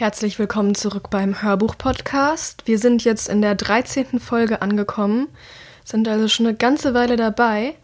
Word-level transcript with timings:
Herzlich 0.00 0.38
willkommen 0.38 0.74
zurück 0.74 1.10
beim 1.10 1.42
Hörbuch-Podcast. 1.42 2.62
Wir 2.64 2.78
sind 2.78 3.04
jetzt 3.04 3.28
in 3.28 3.42
der 3.42 3.54
13. 3.54 4.18
Folge 4.18 4.62
angekommen, 4.62 5.28
sind 5.84 6.08
also 6.08 6.26
schon 6.26 6.46
eine 6.46 6.56
ganze 6.56 6.94
Weile 6.94 7.16
dabei. 7.16 7.74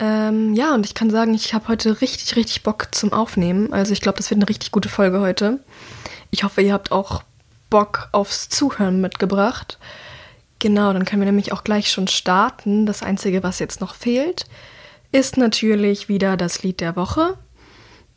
Ähm, 0.00 0.54
ja, 0.54 0.74
und 0.74 0.84
ich 0.86 0.94
kann 0.94 1.08
sagen, 1.08 1.34
ich 1.34 1.54
habe 1.54 1.68
heute 1.68 2.00
richtig, 2.00 2.34
richtig 2.34 2.64
Bock 2.64 2.88
zum 2.90 3.12
Aufnehmen. 3.12 3.72
Also 3.72 3.92
ich 3.92 4.00
glaube, 4.00 4.18
das 4.18 4.28
wird 4.28 4.38
eine 4.38 4.48
richtig 4.48 4.72
gute 4.72 4.88
Folge 4.88 5.20
heute. 5.20 5.60
Ich 6.32 6.42
hoffe, 6.42 6.62
ihr 6.62 6.72
habt 6.72 6.90
auch 6.90 7.22
Bock 7.70 8.08
aufs 8.10 8.48
Zuhören 8.48 9.00
mitgebracht. 9.00 9.78
Genau, 10.58 10.92
dann 10.92 11.04
können 11.04 11.22
wir 11.22 11.26
nämlich 11.26 11.52
auch 11.52 11.62
gleich 11.62 11.92
schon 11.92 12.08
starten. 12.08 12.86
Das 12.86 13.04
Einzige, 13.04 13.44
was 13.44 13.60
jetzt 13.60 13.80
noch 13.80 13.94
fehlt, 13.94 14.46
ist 15.12 15.36
natürlich 15.36 16.08
wieder 16.08 16.36
das 16.36 16.64
Lied 16.64 16.80
der 16.80 16.96
Woche. 16.96 17.38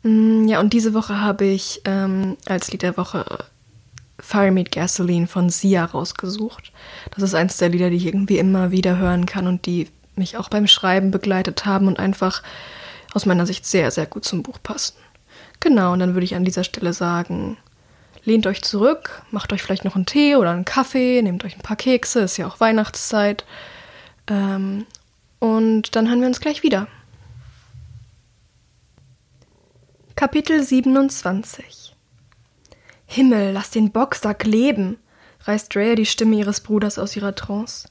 Mm, 0.02 0.46
ja, 0.46 0.60
und 0.60 0.72
diese 0.72 0.94
Woche 0.94 1.20
habe 1.20 1.44
ich 1.44 1.82
ähm, 1.84 2.36
als 2.46 2.70
Lied 2.70 2.82
der 2.82 2.96
Woche 2.96 3.44
Fire 4.18 4.50
Meet 4.50 4.72
Gasoline 4.72 5.26
von 5.26 5.50
Sia 5.50 5.84
rausgesucht. 5.84 6.72
Das 7.14 7.22
ist 7.22 7.34
eins 7.34 7.58
der 7.58 7.68
Lieder, 7.68 7.90
die 7.90 7.96
ich 7.96 8.06
irgendwie 8.06 8.38
immer 8.38 8.70
wieder 8.70 8.96
hören 8.96 9.26
kann 9.26 9.46
und 9.46 9.66
die 9.66 9.88
mich 10.14 10.36
auch 10.36 10.48
beim 10.48 10.66
Schreiben 10.66 11.10
begleitet 11.10 11.66
haben 11.66 11.86
und 11.86 11.98
einfach 11.98 12.42
aus 13.12 13.26
meiner 13.26 13.46
Sicht 13.46 13.66
sehr, 13.66 13.90
sehr 13.90 14.06
gut 14.06 14.24
zum 14.24 14.42
Buch 14.42 14.58
passen. 14.62 14.96
Genau, 15.60 15.92
und 15.92 16.00
dann 16.00 16.14
würde 16.14 16.24
ich 16.24 16.34
an 16.34 16.44
dieser 16.44 16.64
Stelle 16.64 16.92
sagen, 16.92 17.56
lehnt 18.24 18.46
euch 18.46 18.62
zurück, 18.62 19.22
macht 19.30 19.52
euch 19.52 19.62
vielleicht 19.62 19.84
noch 19.84 19.96
einen 19.96 20.06
Tee 20.06 20.36
oder 20.36 20.50
einen 20.50 20.64
Kaffee, 20.64 21.22
nehmt 21.22 21.44
euch 21.44 21.56
ein 21.56 21.62
paar 21.62 21.76
Kekse, 21.76 22.20
ist 22.20 22.36
ja 22.36 22.46
auch 22.46 22.60
Weihnachtszeit. 22.60 23.44
Ähm, 24.28 24.86
und 25.38 25.94
dann 25.96 26.08
hören 26.08 26.20
wir 26.20 26.28
uns 26.28 26.40
gleich 26.40 26.62
wieder. 26.62 26.88
Kapitel 30.26 30.60
27 30.60 31.94
Himmel, 33.06 33.52
lass 33.52 33.70
den 33.70 33.92
Boxsack 33.92 34.44
leben, 34.44 34.98
reißt 35.44 35.72
Drea 35.72 35.94
die 35.94 36.04
Stimme 36.04 36.34
ihres 36.34 36.62
Bruders 36.62 36.98
aus 36.98 37.14
ihrer 37.14 37.36
Trance. 37.36 37.88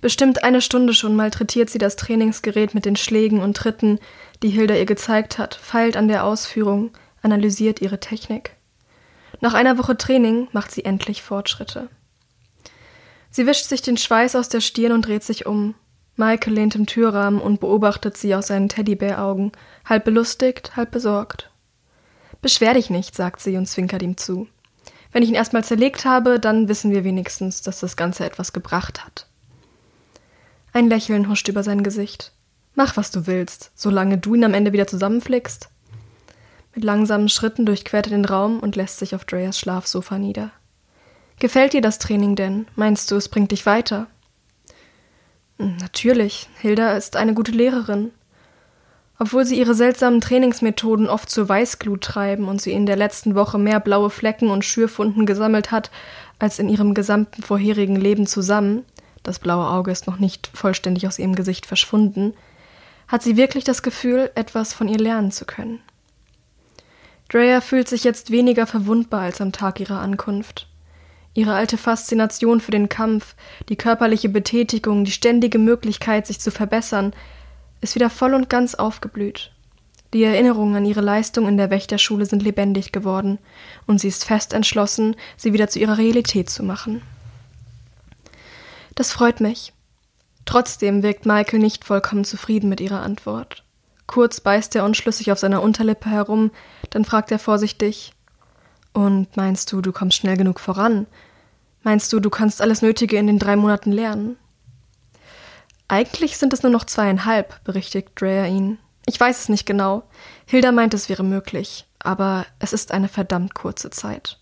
Bestimmt 0.00 0.44
eine 0.44 0.62
Stunde 0.62 0.94
schon 0.94 1.14
malträtiert 1.14 1.68
sie 1.68 1.76
das 1.76 1.96
Trainingsgerät 1.96 2.72
mit 2.72 2.86
den 2.86 2.96
Schlägen 2.96 3.42
und 3.42 3.54
Tritten, 3.54 3.98
die 4.42 4.48
Hilda 4.48 4.76
ihr 4.76 4.86
gezeigt 4.86 5.36
hat, 5.36 5.56
feilt 5.56 5.98
an 5.98 6.08
der 6.08 6.24
Ausführung, 6.24 6.90
analysiert 7.20 7.82
ihre 7.82 8.00
Technik. 8.00 8.56
Nach 9.42 9.52
einer 9.52 9.76
Woche 9.76 9.98
Training 9.98 10.48
macht 10.52 10.70
sie 10.70 10.86
endlich 10.86 11.22
Fortschritte. 11.22 11.90
Sie 13.30 13.46
wischt 13.46 13.66
sich 13.66 13.82
den 13.82 13.98
Schweiß 13.98 14.36
aus 14.36 14.48
der 14.48 14.62
Stirn 14.62 14.92
und 14.92 15.06
dreht 15.06 15.22
sich 15.22 15.44
um. 15.44 15.74
Michael 16.16 16.54
lehnt 16.54 16.74
im 16.76 16.86
Türrahmen 16.86 17.42
und 17.42 17.60
beobachtet 17.60 18.16
sie 18.16 18.34
aus 18.34 18.46
seinen 18.46 18.70
Teddybäraugen, 18.70 19.52
halb 19.84 20.06
belustigt, 20.06 20.74
halb 20.74 20.92
besorgt. 20.92 21.47
Beschwer 22.40 22.74
dich 22.74 22.90
nicht, 22.90 23.14
sagt 23.14 23.40
sie 23.40 23.56
und 23.56 23.66
zwinkert 23.66 24.02
ihm 24.02 24.16
zu. 24.16 24.48
Wenn 25.12 25.22
ich 25.22 25.28
ihn 25.28 25.34
erstmal 25.34 25.64
zerlegt 25.64 26.04
habe, 26.04 26.38
dann 26.38 26.68
wissen 26.68 26.92
wir 26.92 27.04
wenigstens, 27.04 27.62
dass 27.62 27.80
das 27.80 27.96
Ganze 27.96 28.24
etwas 28.24 28.52
gebracht 28.52 29.04
hat. 29.04 29.26
Ein 30.72 30.88
Lächeln 30.88 31.28
huscht 31.28 31.48
über 31.48 31.62
sein 31.62 31.82
Gesicht. 31.82 32.32
Mach, 32.74 32.96
was 32.96 33.10
du 33.10 33.26
willst, 33.26 33.72
solange 33.74 34.18
du 34.18 34.34
ihn 34.34 34.44
am 34.44 34.54
Ende 34.54 34.72
wieder 34.72 34.86
zusammenflickst. 34.86 35.68
Mit 36.74 36.84
langsamen 36.84 37.28
Schritten 37.28 37.66
durchquert 37.66 38.06
er 38.06 38.10
den 38.10 38.24
Raum 38.24 38.60
und 38.60 38.76
lässt 38.76 38.98
sich 38.98 39.14
auf 39.14 39.24
Dreas 39.24 39.58
Schlafsofa 39.58 40.18
nieder. 40.18 40.52
Gefällt 41.40 41.72
dir 41.72 41.80
das 41.80 41.98
Training 41.98 42.36
denn? 42.36 42.66
Meinst 42.76 43.10
du, 43.10 43.16
es 43.16 43.28
bringt 43.28 43.50
dich 43.50 43.66
weiter? 43.66 44.06
Hm, 45.58 45.76
natürlich, 45.78 46.48
Hilda 46.60 46.92
ist 46.96 47.16
eine 47.16 47.34
gute 47.34 47.52
Lehrerin. 47.52 48.12
Obwohl 49.20 49.44
sie 49.44 49.58
ihre 49.58 49.74
seltsamen 49.74 50.20
Trainingsmethoden 50.20 51.08
oft 51.08 51.28
zur 51.28 51.48
Weißglut 51.48 52.02
treiben 52.02 52.46
und 52.46 52.62
sie 52.62 52.72
in 52.72 52.86
der 52.86 52.96
letzten 52.96 53.34
Woche 53.34 53.58
mehr 53.58 53.80
blaue 53.80 54.10
Flecken 54.10 54.48
und 54.48 54.64
Schürfunden 54.64 55.26
gesammelt 55.26 55.72
hat 55.72 55.90
als 56.38 56.60
in 56.60 56.68
ihrem 56.68 56.94
gesamten 56.94 57.42
vorherigen 57.42 57.96
Leben 57.96 58.26
zusammen, 58.26 58.84
das 59.24 59.40
blaue 59.40 59.68
Auge 59.68 59.90
ist 59.90 60.06
noch 60.06 60.18
nicht 60.18 60.48
vollständig 60.54 61.06
aus 61.06 61.18
ihrem 61.18 61.34
Gesicht 61.34 61.66
verschwunden, 61.66 62.32
hat 63.08 63.22
sie 63.22 63.36
wirklich 63.36 63.64
das 63.64 63.82
Gefühl, 63.82 64.30
etwas 64.36 64.72
von 64.72 64.88
ihr 64.88 64.98
lernen 64.98 65.32
zu 65.32 65.44
können. 65.44 65.80
Drea 67.28 67.60
fühlt 67.60 67.88
sich 67.88 68.04
jetzt 68.04 68.30
weniger 68.30 68.66
verwundbar 68.66 69.22
als 69.22 69.40
am 69.40 69.52
Tag 69.52 69.80
ihrer 69.80 70.00
Ankunft. 70.00 70.68
Ihre 71.34 71.54
alte 71.54 71.76
Faszination 71.76 72.60
für 72.60 72.70
den 72.70 72.88
Kampf, 72.88 73.34
die 73.68 73.76
körperliche 73.76 74.28
Betätigung, 74.28 75.04
die 75.04 75.10
ständige 75.10 75.58
Möglichkeit, 75.58 76.26
sich 76.26 76.40
zu 76.40 76.50
verbessern, 76.50 77.12
ist 77.80 77.94
wieder 77.94 78.10
voll 78.10 78.34
und 78.34 78.48
ganz 78.48 78.74
aufgeblüht. 78.74 79.52
Die 80.14 80.24
Erinnerungen 80.24 80.76
an 80.76 80.84
ihre 80.86 81.02
Leistung 81.02 81.46
in 81.46 81.58
der 81.58 81.70
Wächterschule 81.70 82.24
sind 82.24 82.42
lebendig 82.42 82.92
geworden, 82.92 83.38
und 83.86 84.00
sie 84.00 84.08
ist 84.08 84.24
fest 84.24 84.54
entschlossen, 84.54 85.16
sie 85.36 85.52
wieder 85.52 85.68
zu 85.68 85.78
ihrer 85.78 85.98
Realität 85.98 86.48
zu 86.48 86.62
machen. 86.62 87.02
Das 88.94 89.12
freut 89.12 89.40
mich. 89.40 89.72
Trotzdem 90.46 91.02
wirkt 91.02 91.26
Michael 91.26 91.58
nicht 91.58 91.84
vollkommen 91.84 92.24
zufrieden 92.24 92.70
mit 92.70 92.80
ihrer 92.80 93.02
Antwort. 93.02 93.64
Kurz 94.06 94.40
beißt 94.40 94.74
er 94.76 94.84
unschlüssig 94.84 95.30
auf 95.30 95.38
seiner 95.38 95.62
Unterlippe 95.62 96.08
herum, 96.08 96.50
dann 96.88 97.04
fragt 97.04 97.30
er 97.30 97.38
vorsichtig 97.38 98.14
Und 98.94 99.36
meinst 99.36 99.70
du, 99.70 99.82
du 99.82 99.92
kommst 99.92 100.16
schnell 100.16 100.38
genug 100.38 100.58
voran? 100.58 101.06
Meinst 101.82 102.10
du, 102.12 102.18
du 102.18 102.30
kannst 102.30 102.62
alles 102.62 102.80
Nötige 102.80 103.18
in 103.18 103.26
den 103.26 103.38
drei 103.38 103.56
Monaten 103.56 103.92
lernen? 103.92 104.38
Eigentlich 105.88 106.36
sind 106.36 106.52
es 106.52 106.62
nur 106.62 106.70
noch 106.70 106.84
zweieinhalb, 106.84 107.64
berichtigt 107.64 108.10
Drea 108.20 108.46
ihn. 108.46 108.78
Ich 109.06 109.18
weiß 109.18 109.40
es 109.40 109.48
nicht 109.48 109.64
genau. 109.64 110.02
Hilda 110.44 110.70
meint, 110.70 110.92
es 110.92 111.08
wäre 111.08 111.24
möglich, 111.24 111.86
aber 111.98 112.44
es 112.58 112.74
ist 112.74 112.92
eine 112.92 113.08
verdammt 113.08 113.54
kurze 113.54 113.88
Zeit. 113.88 114.38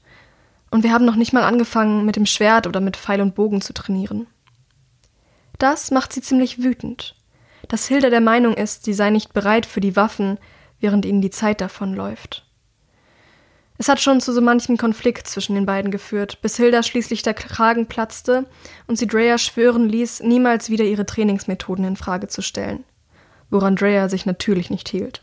Und 0.73 0.83
wir 0.83 0.93
haben 0.93 1.05
noch 1.05 1.15
nicht 1.15 1.33
mal 1.33 1.45
angefangen, 1.45 2.05
mit 2.05 2.17
dem 2.17 2.27
Schwert 2.27 2.67
oder 2.67 2.81
mit 2.81 2.97
Pfeil 2.97 3.21
und 3.21 3.37
Bogen 3.37 3.61
zu 3.61 3.73
trainieren. 3.73 4.27
Das 5.59 5.93
macht 5.93 6.13
sie 6.13 6.21
ziemlich 6.21 6.63
wütend. 6.63 7.15
Dass 7.69 7.87
Hilda 7.87 8.11
der 8.11 8.21
Meinung 8.21 8.55
ist, 8.55 8.85
sie 8.85 8.93
sei 8.93 9.11
nicht 9.11 9.33
bereit 9.33 9.67
für 9.67 9.81
die 9.81 9.97
Waffen, 9.97 10.39
während 10.81 11.05
ihnen 11.05 11.21
die 11.21 11.31
Zeit 11.31 11.61
davonläuft. 11.61 12.46
Es 13.79 13.89
hat 13.89 14.01
schon 14.01 14.21
zu 14.21 14.33
so 14.33 14.41
manchem 14.41 14.77
Konflikt 14.77 15.29
zwischen 15.29 15.55
den 15.55 15.67
beiden 15.67 15.91
geführt, 15.91 16.41
bis 16.41 16.57
Hilda 16.57 16.83
schließlich 16.83 17.23
der 17.23 17.35
Kragen 17.35 17.87
platzte 17.87 18.47
und 18.87 18.99
sie 18.99 19.07
Drea 19.07 19.37
schwören 19.39 19.89
ließ, 19.89 20.23
niemals 20.23 20.71
wieder 20.71 20.85
ihre 20.85 21.05
Trainingsmethoden 21.05 21.85
in 21.85 21.97
Frage 21.97 22.29
zu 22.29 22.41
stellen. 22.41 22.85
Woran 23.51 23.77
Drea 23.77 24.09
sich 24.09 24.25
natürlich 24.25 24.71
nicht 24.71 24.89
hielt. 24.89 25.23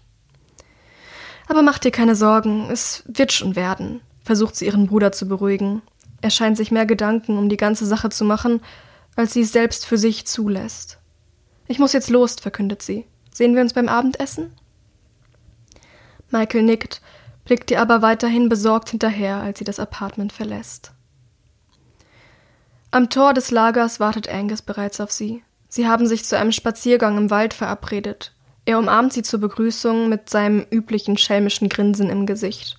Aber 1.48 1.62
mach 1.62 1.80
dir 1.80 1.92
keine 1.92 2.16
Sorgen, 2.16 2.70
es 2.70 3.04
wird 3.08 3.32
schon 3.32 3.56
werden, 3.56 4.02
versucht 4.24 4.56
sie 4.56 4.66
ihren 4.66 4.88
Bruder 4.88 5.12
zu 5.12 5.28
beruhigen. 5.28 5.82
Er 6.22 6.30
scheint 6.30 6.56
sich 6.56 6.72
mehr 6.72 6.86
Gedanken 6.86 7.38
um 7.38 7.50
die 7.50 7.58
ganze 7.58 7.86
Sache 7.86 8.10
zu 8.10 8.24
machen, 8.24 8.62
als 9.16 9.34
sie 9.34 9.42
es 9.42 9.52
selbst 9.52 9.86
für 9.86 9.98
sich 9.98 10.26
zulässt. 10.26 11.00
Ich 11.68 11.80
muss 11.80 11.94
jetzt 11.94 12.10
los, 12.10 12.36
verkündet 12.36 12.82
sie. 12.82 13.06
Sehen 13.34 13.56
wir 13.56 13.62
uns 13.62 13.74
beim 13.74 13.90
Abendessen? 13.90 14.54
Michael 16.30 16.64
nickt 16.64 17.02
blickt 17.46 17.72
ihr 17.72 17.82
aber 17.82 18.02
weiterhin 18.02 18.50
besorgt 18.50 18.90
hinterher, 18.90 19.38
als 19.38 19.60
sie 19.60 19.66
das 19.66 19.80
Apartment 19.80 20.32
verlässt. 20.32 20.92
Am 22.92 23.10
Tor 23.10 23.34
des 23.34 23.52
Lagers 23.52 24.00
wartet 24.00 24.30
Angus 24.30 24.62
bereits 24.62 25.02
auf 25.02 25.12
sie. 25.12 25.44
Sie 25.68 25.88
haben 25.88 26.06
sich 26.06 26.26
zu 26.26 26.38
einem 26.38 26.52
Spaziergang 26.52 27.18
im 27.18 27.32
Wald 27.32 27.56
verabredet. 27.56 28.34
Er 28.66 28.78
umarmt 28.78 29.12
sie 29.14 29.24
zur 29.24 29.40
Begrüßung 29.40 30.08
mit 30.10 30.30
seinem 30.30 30.66
üblichen 30.70 31.18
schelmischen 31.18 31.70
Grinsen 31.70 32.10
im 32.10 32.26
Gesicht. 32.26 32.78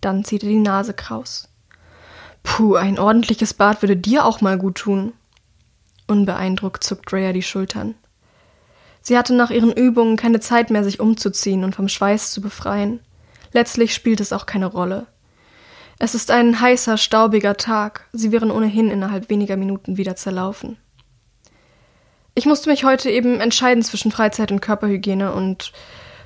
Dann 0.00 0.24
zieht 0.24 0.44
er 0.44 0.48
die 0.48 0.60
Nase 0.60 0.94
kraus. 0.94 1.48
Puh, 2.42 2.76
ein 2.76 2.98
ordentliches 2.98 3.52
Bad 3.52 3.82
würde 3.82 3.96
dir 3.96 4.24
auch 4.24 4.40
mal 4.40 4.56
gut 4.56 4.76
tun. 4.76 5.12
Unbeeindruckt 6.06 6.84
zuckt 6.84 7.10
Drea 7.10 7.32
die 7.32 7.42
Schultern. 7.42 7.96
Sie 9.02 9.18
hatte 9.18 9.34
nach 9.34 9.50
ihren 9.50 9.72
Übungen 9.72 10.16
keine 10.16 10.40
Zeit 10.40 10.70
mehr, 10.70 10.84
sich 10.84 11.00
umzuziehen 11.00 11.64
und 11.64 11.74
vom 11.74 11.88
Schweiß 11.88 12.30
zu 12.30 12.40
befreien. 12.40 13.00
Letztlich 13.52 13.94
spielt 13.94 14.20
es 14.20 14.32
auch 14.32 14.46
keine 14.46 14.66
Rolle. 14.66 15.06
Es 15.98 16.14
ist 16.14 16.30
ein 16.30 16.60
heißer, 16.60 16.96
staubiger 16.96 17.56
Tag. 17.56 18.06
Sie 18.12 18.32
wären 18.32 18.50
ohnehin 18.50 18.90
innerhalb 18.90 19.28
weniger 19.28 19.56
Minuten 19.56 19.96
wieder 19.96 20.16
zerlaufen. 20.16 20.78
Ich 22.34 22.46
musste 22.46 22.70
mich 22.70 22.84
heute 22.84 23.10
eben 23.10 23.40
entscheiden 23.40 23.82
zwischen 23.82 24.12
Freizeit 24.12 24.50
und 24.50 24.60
Körperhygiene 24.60 25.32
und 25.32 25.72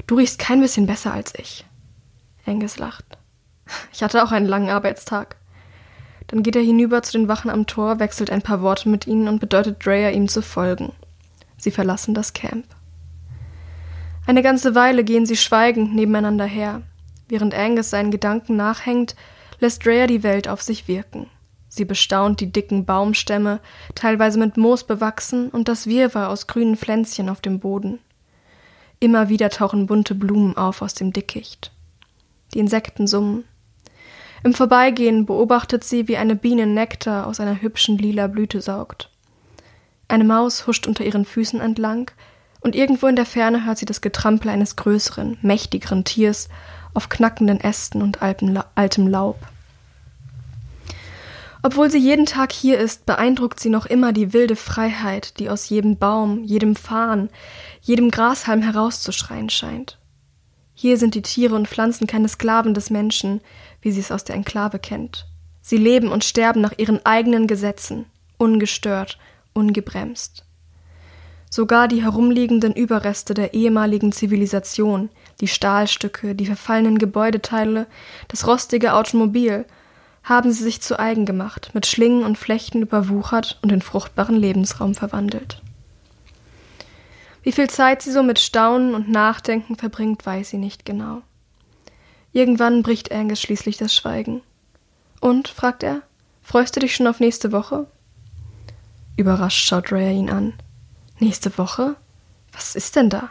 du 0.07 0.17
riechst 0.17 0.39
kein 0.39 0.61
bisschen 0.61 0.87
besser 0.87 1.13
als 1.13 1.33
ich. 1.37 1.65
Angus 2.47 2.79
lacht. 2.79 3.05
Ich 3.93 4.03
hatte 4.03 4.23
auch 4.23 4.31
einen 4.31 4.47
langen 4.47 4.71
Arbeitstag. 4.71 5.37
Dann 6.29 6.43
geht 6.43 6.57
er 6.57 6.63
hinüber 6.63 7.03
zu 7.03 7.19
den 7.19 7.29
Wachen 7.29 7.51
am 7.51 7.67
Tor, 7.67 7.99
wechselt 7.99 8.31
ein 8.31 8.43
paar 8.43 8.63
Worte 8.63 8.89
mit 8.89 9.07
ihnen 9.07 9.29
und 9.29 9.41
bedeutet 9.41 9.85
Dreyer, 9.85 10.13
ihm 10.13 10.29
zu 10.29 10.43
folgen. 10.43 10.93
Sie 11.57 11.71
verlassen 11.71 12.15
das 12.15 12.33
Camp. 12.33 12.67
Eine 14.27 14.43
ganze 14.43 14.75
Weile 14.75 15.05
gehen 15.05 15.27
sie 15.27 15.37
schweigend 15.37 15.95
nebeneinander 15.95 16.47
her. 16.47 16.83
Während 17.29 17.55
Angus 17.55 17.91
seinen 17.91 18.11
Gedanken 18.11 18.57
nachhängt, 18.57 19.17
lässt 19.61 19.87
Rhea 19.87 20.07
die 20.07 20.23
Welt 20.23 20.49
auf 20.49 20.63
sich 20.63 20.89
wirken. 20.89 21.29
Sie 21.69 21.85
bestaunt 21.85 22.41
die 22.41 22.53
dicken 22.53 22.85
Baumstämme, 22.85 23.61
teilweise 23.95 24.39
mit 24.39 24.57
Moos 24.57 24.85
bewachsen, 24.85 25.49
und 25.51 25.67
das 25.67 25.87
Wirrwarr 25.87 26.29
aus 26.29 26.47
grünen 26.47 26.77
Pflänzchen 26.77 27.29
auf 27.29 27.41
dem 27.41 27.59
Boden. 27.59 27.99
Immer 29.01 29.29
wieder 29.29 29.51
tauchen 29.51 29.87
bunte 29.87 30.15
Blumen 30.15 30.57
auf 30.57 30.83
aus 30.83 30.95
dem 30.95 31.13
Dickicht. 31.13 31.73
Die 32.53 32.61
Insekten 32.61 33.07
summen. 33.07 33.45
Im 34.45 34.55
Vorbeigehen 34.55 35.27
beobachtet 35.27 35.83
sie, 35.83 36.07
wie 36.07 36.17
eine 36.17 36.37
Biene 36.37 36.67
Nektar 36.67 37.27
aus 37.27 37.41
einer 37.41 37.61
hübschen 37.61 37.99
lila 37.99 38.29
Blüte 38.29 38.61
saugt. 38.61 39.11
Eine 40.07 40.25
Maus 40.25 40.67
huscht 40.67 40.87
unter 40.87 41.05
ihren 41.05 41.25
Füßen 41.25 41.61
entlang, 41.61 42.11
und 42.61 42.77
irgendwo 42.77 43.09
in 43.09 43.17
der 43.17 43.27
Ferne 43.27 43.67
hört 43.67 43.79
sie 43.79 43.85
das 43.85 44.01
Getrampel 44.01 44.51
eines 44.51 44.77
größeren, 44.77 45.39
mächtigeren 45.43 46.05
Tiers 46.05 46.49
auf 46.95 47.09
knackenden 47.09 47.61
Ästen 47.61 48.03
und 48.03 48.21
altem 48.23 49.07
Laub. 49.07 49.37
Obwohl 51.63 51.91
sie 51.91 51.99
jeden 51.99 52.27
Tag 52.27 52.53
hier 52.53 52.79
ist, 52.79 53.07
beeindruckt 53.07 53.59
sie 53.59 53.71
noch 53.71 53.87
immer 53.87 54.13
die 54.13 54.33
wilde 54.35 54.55
Freiheit, 54.55 55.39
die 55.39 55.49
aus 55.49 55.69
jedem 55.71 55.97
Baum, 55.97 56.45
jedem 56.45 56.77
Farn, 56.77 57.31
jedem 57.81 58.11
Grashalm 58.11 58.61
herauszuschreien 58.61 59.49
scheint. 59.49 59.99
Hier 60.75 60.99
sind 60.99 61.15
die 61.15 61.23
Tiere 61.23 61.55
und 61.55 61.69
Pflanzen 61.69 62.07
keine 62.07 62.29
Sklaven 62.29 62.75
des 62.75 62.91
Menschen, 62.91 63.41
wie 63.81 63.93
sie 63.93 64.01
es 64.01 64.13
aus 64.13 64.25
der 64.25 64.35
Enklave 64.35 64.79
kennt. 64.79 65.27
Sie 65.63 65.79
leben 65.79 66.09
und 66.09 66.25
sterben 66.25 66.61
nach 66.61 66.75
ihren 66.77 67.05
eigenen 67.07 67.47
Gesetzen, 67.47 68.05
ungestört, 68.37 69.19
ungebremst. 69.55 70.45
Sogar 71.49 71.89
die 71.89 72.03
herumliegenden 72.03 72.75
Überreste 72.75 73.33
der 73.33 73.55
ehemaligen 73.55 74.13
Zivilisation, 74.13 75.09
die 75.41 75.49
Stahlstücke, 75.49 76.35
die 76.35 76.47
verfallenen 76.47 76.99
Gebäudeteile, 76.99 77.87
das 78.29 78.47
rostige 78.47 78.95
Automobil 78.95 79.65
haben 80.23 80.53
sie 80.53 80.65
sich 80.65 80.81
zu 80.81 80.99
eigen 80.99 81.27
gemacht, 81.27 81.71
mit 81.75 81.87
Schlingen 81.87 82.25
und 82.25 82.39
Flechten 82.39 82.83
überwuchert 82.83 83.59
und 83.63 83.71
in 83.71 83.83
fruchtbaren 83.83 84.37
Lebensraum 84.37 84.95
verwandelt. 84.95 85.61
Wie 87.43 87.53
viel 87.53 87.69
Zeit 87.69 88.01
sie 88.01 88.11
so 88.11 88.23
mit 88.23 88.39
Staunen 88.39 88.95
und 88.95 89.11
Nachdenken 89.11 89.77
verbringt, 89.77 90.25
weiß 90.25 90.51
sie 90.51 90.57
nicht 90.57 90.87
genau. 90.87 91.21
Irgendwann 92.33 92.83
bricht 92.83 93.13
Angus 93.13 93.41
schließlich 93.41 93.77
das 93.77 93.95
Schweigen. 93.95 94.41
Und, 95.21 95.49
fragt 95.49 95.83
er, 95.83 96.01
freust 96.43 96.75
du 96.75 96.81
dich 96.81 96.97
schon 96.97 97.07
auf 97.07 97.21
nächste 97.21 97.53
Woche? 97.53 97.87
Überrascht 99.17 99.69
schaut 99.69 99.93
Rhea 99.93 100.11
ihn 100.11 100.31
an. 100.31 100.55
Nächste 101.19 101.57
Woche? 101.59 101.97
Was 102.53 102.75
ist 102.75 102.97
denn 102.97 103.11
da? 103.11 103.31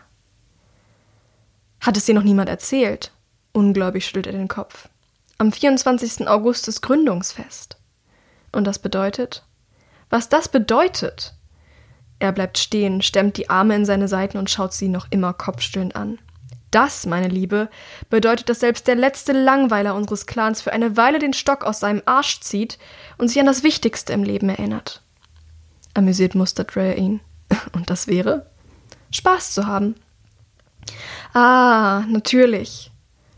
Hat 1.84 1.98
es 1.98 2.06
dir 2.06 2.16
noch 2.16 2.24
niemand 2.24 2.48
erzählt? 2.48 3.12
Ungläubig 3.52 4.06
schüttelt 4.06 4.28
er 4.28 4.32
den 4.32 4.48
Kopf. 4.48 4.88
Am 5.38 5.52
24. 5.52 6.30
August 6.30 6.70
ist 6.70 6.80
Gründungsfest. 6.82 7.76
Und 8.54 8.66
das 8.66 8.80
bedeutet? 8.80 9.44
Was 10.10 10.30
das 10.30 10.48
bedeutet? 10.48 11.34
Er 12.20 12.32
bleibt 12.32 12.58
stehen, 12.58 13.02
stemmt 13.02 13.36
die 13.36 13.50
Arme 13.50 13.76
in 13.76 13.84
seine 13.84 14.08
Seiten 14.08 14.38
und 14.38 14.50
schaut 14.50 14.72
sie 14.72 14.88
noch 14.88 15.08
immer 15.10 15.34
kopfstillend 15.34 15.98
an. 15.98 16.20
Das, 16.72 17.06
meine 17.06 17.28
Liebe, 17.28 17.68
bedeutet, 18.10 18.48
dass 18.48 18.62
selbst 18.62 18.88
der 18.88 18.96
letzte 18.96 19.34
Langweiler 19.34 19.94
unseres 19.94 20.26
Clans 20.26 20.62
für 20.62 20.72
eine 20.72 20.96
Weile 20.96 21.20
den 21.20 21.34
Stock 21.34 21.66
aus 21.66 21.82
seinem 21.82 22.02
Arsch 22.06 22.40
zieht 22.40 22.80
und 23.18 23.28
sich 23.28 23.42
an 23.42 23.46
das 23.46 23.62
Wichtigste 23.62 24.14
im 24.14 24.24
Leben 24.24 24.48
erinnert. 24.48 25.02
Amüsiert 25.94 26.34
mustert 26.34 26.78
Rhea 26.78 26.94
ihn. 26.94 27.20
Und 27.74 27.90
das 27.90 28.08
wäre? 28.08 28.50
Spaß 29.12 29.52
zu 29.52 29.68
haben. 29.68 29.96
Ah, 31.34 32.04
natürlich. 32.08 32.92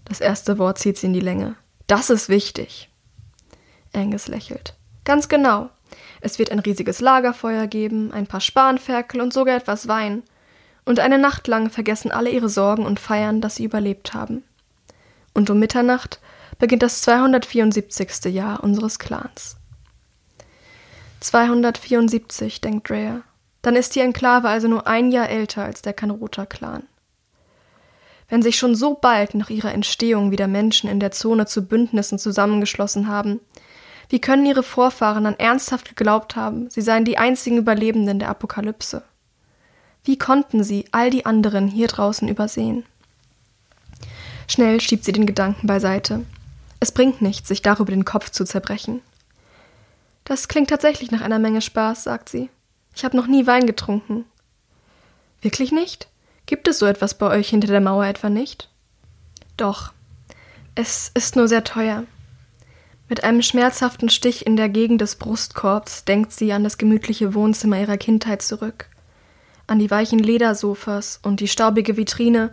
Das 0.04 0.20
erste 0.20 0.58
Wort 0.58 0.78
zieht 0.80 0.98
sie 0.98 1.08
in 1.08 1.14
die 1.14 1.22
Länge. 1.22 1.56
Das 1.88 2.10
ist 2.10 2.30
wichtig. 2.30 2.90
Angus 3.94 4.28
lächelt. 4.28 4.76
Ganz 5.06 5.30
genau. 5.30 5.70
Es 6.20 6.40
wird 6.40 6.52
ein 6.52 6.60
riesiges 6.60 7.00
Lagerfeuer 7.00 7.68
geben, 7.68 8.12
ein 8.12 8.28
paar 8.28 8.42
Spanferkel 8.42 9.22
und 9.22 9.32
sogar 9.32 9.56
etwas 9.56 9.88
Wein. 9.88 10.24
Und 10.84 11.00
eine 11.00 11.18
Nacht 11.18 11.48
lang 11.48 11.70
vergessen 11.70 12.12
alle 12.12 12.30
ihre 12.30 12.50
Sorgen 12.50 12.86
und 12.86 13.00
feiern, 13.00 13.42
dass 13.42 13.56
sie 13.56 13.64
überlebt 13.64 14.14
haben. 14.14 14.44
Und 15.34 15.50
um 15.50 15.60
Mitternacht 15.60 16.20
beginnt 16.60 16.84
das 16.84 17.02
274. 17.02 18.26
Jahr 18.26 18.64
unseres 18.64 19.00
Clans. 19.00 19.58
274, 21.22 22.62
denkt 22.62 22.90
Drea. 22.90 23.22
Dann 23.62 23.76
ist 23.76 23.96
die 23.96 24.02
Enklave 24.02 24.50
also 24.50 24.68
nur 24.68 24.86
ein 24.86 25.12
Jahr 25.12 25.30
älter 25.30 25.64
als 25.64 25.82
der 25.82 25.94
Kanrota-Clan. 25.94 26.84
Wenn 28.28 28.42
sich 28.42 28.58
schon 28.58 28.76
so 28.76 28.96
bald 28.96 29.36
nach 29.36 29.50
ihrer 29.50 29.74
Entstehung 29.74 30.32
wieder 30.32 30.48
Menschen 30.48 30.90
in 30.90 31.00
der 31.00 31.12
Zone 31.12 31.46
zu 31.46 31.66
Bündnissen 31.66 32.18
zusammengeschlossen 32.18 33.08
haben, 33.08 33.40
wie 34.10 34.20
können 34.20 34.46
ihre 34.46 34.64
Vorfahren 34.64 35.24
dann 35.24 35.38
ernsthaft 35.38 35.90
geglaubt 35.90 36.36
haben, 36.36 36.70
sie 36.70 36.82
seien 36.82 37.06
die 37.06 37.18
einzigen 37.18 37.58
Überlebenden 37.58 38.20
der 38.20 38.30
Apokalypse? 38.30 39.04
Wie 40.04 40.18
konnten 40.18 40.64
sie 40.64 40.86
all 40.92 41.10
die 41.10 41.26
anderen 41.26 41.68
hier 41.68 41.88
draußen 41.88 42.28
übersehen? 42.28 42.86
Schnell 44.48 44.80
schiebt 44.80 45.04
sie 45.04 45.12
den 45.12 45.26
Gedanken 45.26 45.66
beiseite. 45.66 46.24
Es 46.80 46.92
bringt 46.92 47.22
nichts, 47.22 47.48
sich 47.48 47.64
darüber 47.64 47.92
den 47.92 48.06
Kopf 48.06 48.30
zu 48.30 48.46
zerbrechen. 48.46 49.02
Das 50.24 50.48
klingt 50.48 50.70
tatsächlich 50.70 51.10
nach 51.10 51.22
einer 51.22 51.40
Menge 51.40 51.62
Spaß, 51.62 52.04
sagt 52.04 52.30
sie. 52.30 52.50
Ich 52.96 53.04
habe 53.04 53.18
noch 53.18 53.28
nie 53.28 53.48
Wein 53.48 53.66
getrunken. 53.66 54.26
Wirklich 55.42 55.72
nicht? 55.72 56.08
Gibt 56.46 56.68
es 56.68 56.80
so 56.80 56.86
etwas 56.86 57.18
bei 57.18 57.28
euch 57.28 57.50
hinter 57.50 57.68
der 57.68 57.82
Mauer 57.82 58.06
etwa 58.06 58.30
nicht? 58.30 58.70
Doch. 59.58 59.94
Es 60.76 61.10
ist 61.14 61.36
nur 61.36 61.48
sehr 61.48 61.64
teuer. 61.64 62.04
Mit 63.08 63.24
einem 63.24 63.42
schmerzhaften 63.42 64.10
Stich 64.10 64.46
in 64.46 64.58
der 64.58 64.70
Gegend 64.70 65.02
des 65.02 65.16
Brustkorbs 65.16 66.06
denkt 66.06 66.32
sie 66.32 66.52
an 66.54 66.64
das 66.64 66.78
gemütliche 66.78 67.34
Wohnzimmer 67.34 67.80
ihrer 67.80 67.98
Kindheit 67.98 68.42
zurück, 68.42 68.88
an 69.68 69.80
die 69.80 69.92
weichen 69.92 70.20
Ledersofas 70.20 71.20
und 71.22 71.40
die 71.40 71.48
staubige 71.48 71.98
Vitrine, 71.98 72.52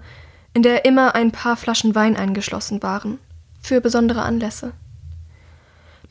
in 0.55 0.63
der 0.63 0.85
immer 0.85 1.15
ein 1.15 1.33
paar 1.33 1.57
Flaschen 1.57 1.95
Wein 1.95 2.17
eingeschlossen 2.17 2.83
waren, 2.83 3.19
für 3.63 3.81
besondere 3.81 4.23
Anlässe. 4.23 4.73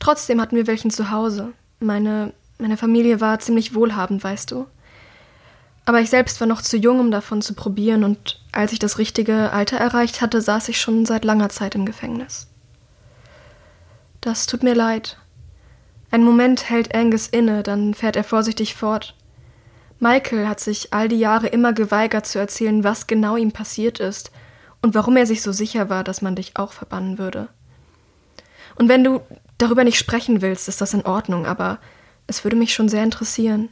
Trotzdem 0.00 0.40
hatten 0.40 0.56
wir 0.56 0.66
welchen 0.66 0.90
zu 0.90 1.12
Hause. 1.12 1.52
Meine, 1.78 2.32
meine 2.58 2.76
Familie 2.76 3.20
war 3.20 3.38
ziemlich 3.38 3.74
wohlhabend, 3.74 4.24
weißt 4.24 4.50
du. 4.50 4.66
Aber 5.84 6.00
ich 6.00 6.10
selbst 6.10 6.40
war 6.40 6.46
noch 6.46 6.62
zu 6.62 6.76
jung, 6.76 7.00
um 7.00 7.10
davon 7.10 7.42
zu 7.42 7.54
probieren, 7.54 8.04
und 8.04 8.40
als 8.52 8.72
ich 8.72 8.78
das 8.78 8.98
richtige 8.98 9.52
Alter 9.52 9.78
erreicht 9.78 10.20
hatte, 10.20 10.40
saß 10.40 10.68
ich 10.68 10.80
schon 10.80 11.06
seit 11.06 11.24
langer 11.24 11.48
Zeit 11.48 11.74
im 11.74 11.86
Gefängnis. 11.86 12.46
Das 14.20 14.46
tut 14.46 14.62
mir 14.62 14.74
leid. 14.74 15.18
Ein 16.12 16.22
Moment 16.22 16.68
hält 16.70 16.94
Angus 16.94 17.26
inne, 17.26 17.62
dann 17.62 17.94
fährt 17.94 18.16
er 18.16 18.24
vorsichtig 18.24 18.74
fort. 18.74 19.16
Michael 19.98 20.46
hat 20.46 20.60
sich 20.60 20.92
all 20.92 21.08
die 21.08 21.18
Jahre 21.18 21.46
immer 21.48 21.72
geweigert 21.72 22.26
zu 22.26 22.38
erzählen, 22.38 22.84
was 22.84 23.06
genau 23.06 23.36
ihm 23.36 23.52
passiert 23.52 23.98
ist 23.98 24.30
und 24.82 24.94
warum 24.94 25.16
er 25.16 25.26
sich 25.26 25.42
so 25.42 25.52
sicher 25.52 25.88
war, 25.88 26.04
dass 26.04 26.22
man 26.22 26.36
dich 26.36 26.56
auch 26.56 26.72
verbannen 26.72 27.18
würde. 27.18 27.48
Und 28.74 28.88
wenn 28.88 29.04
du 29.04 29.20
darüber 29.58 29.84
nicht 29.84 29.98
sprechen 29.98 30.42
willst, 30.42 30.68
ist 30.68 30.80
das 30.80 30.94
in 30.94 31.06
Ordnung, 31.06 31.46
aber 31.46 31.78
es 32.26 32.44
würde 32.44 32.56
mich 32.56 32.74
schon 32.74 32.88
sehr 32.88 33.04
interessieren. 33.04 33.68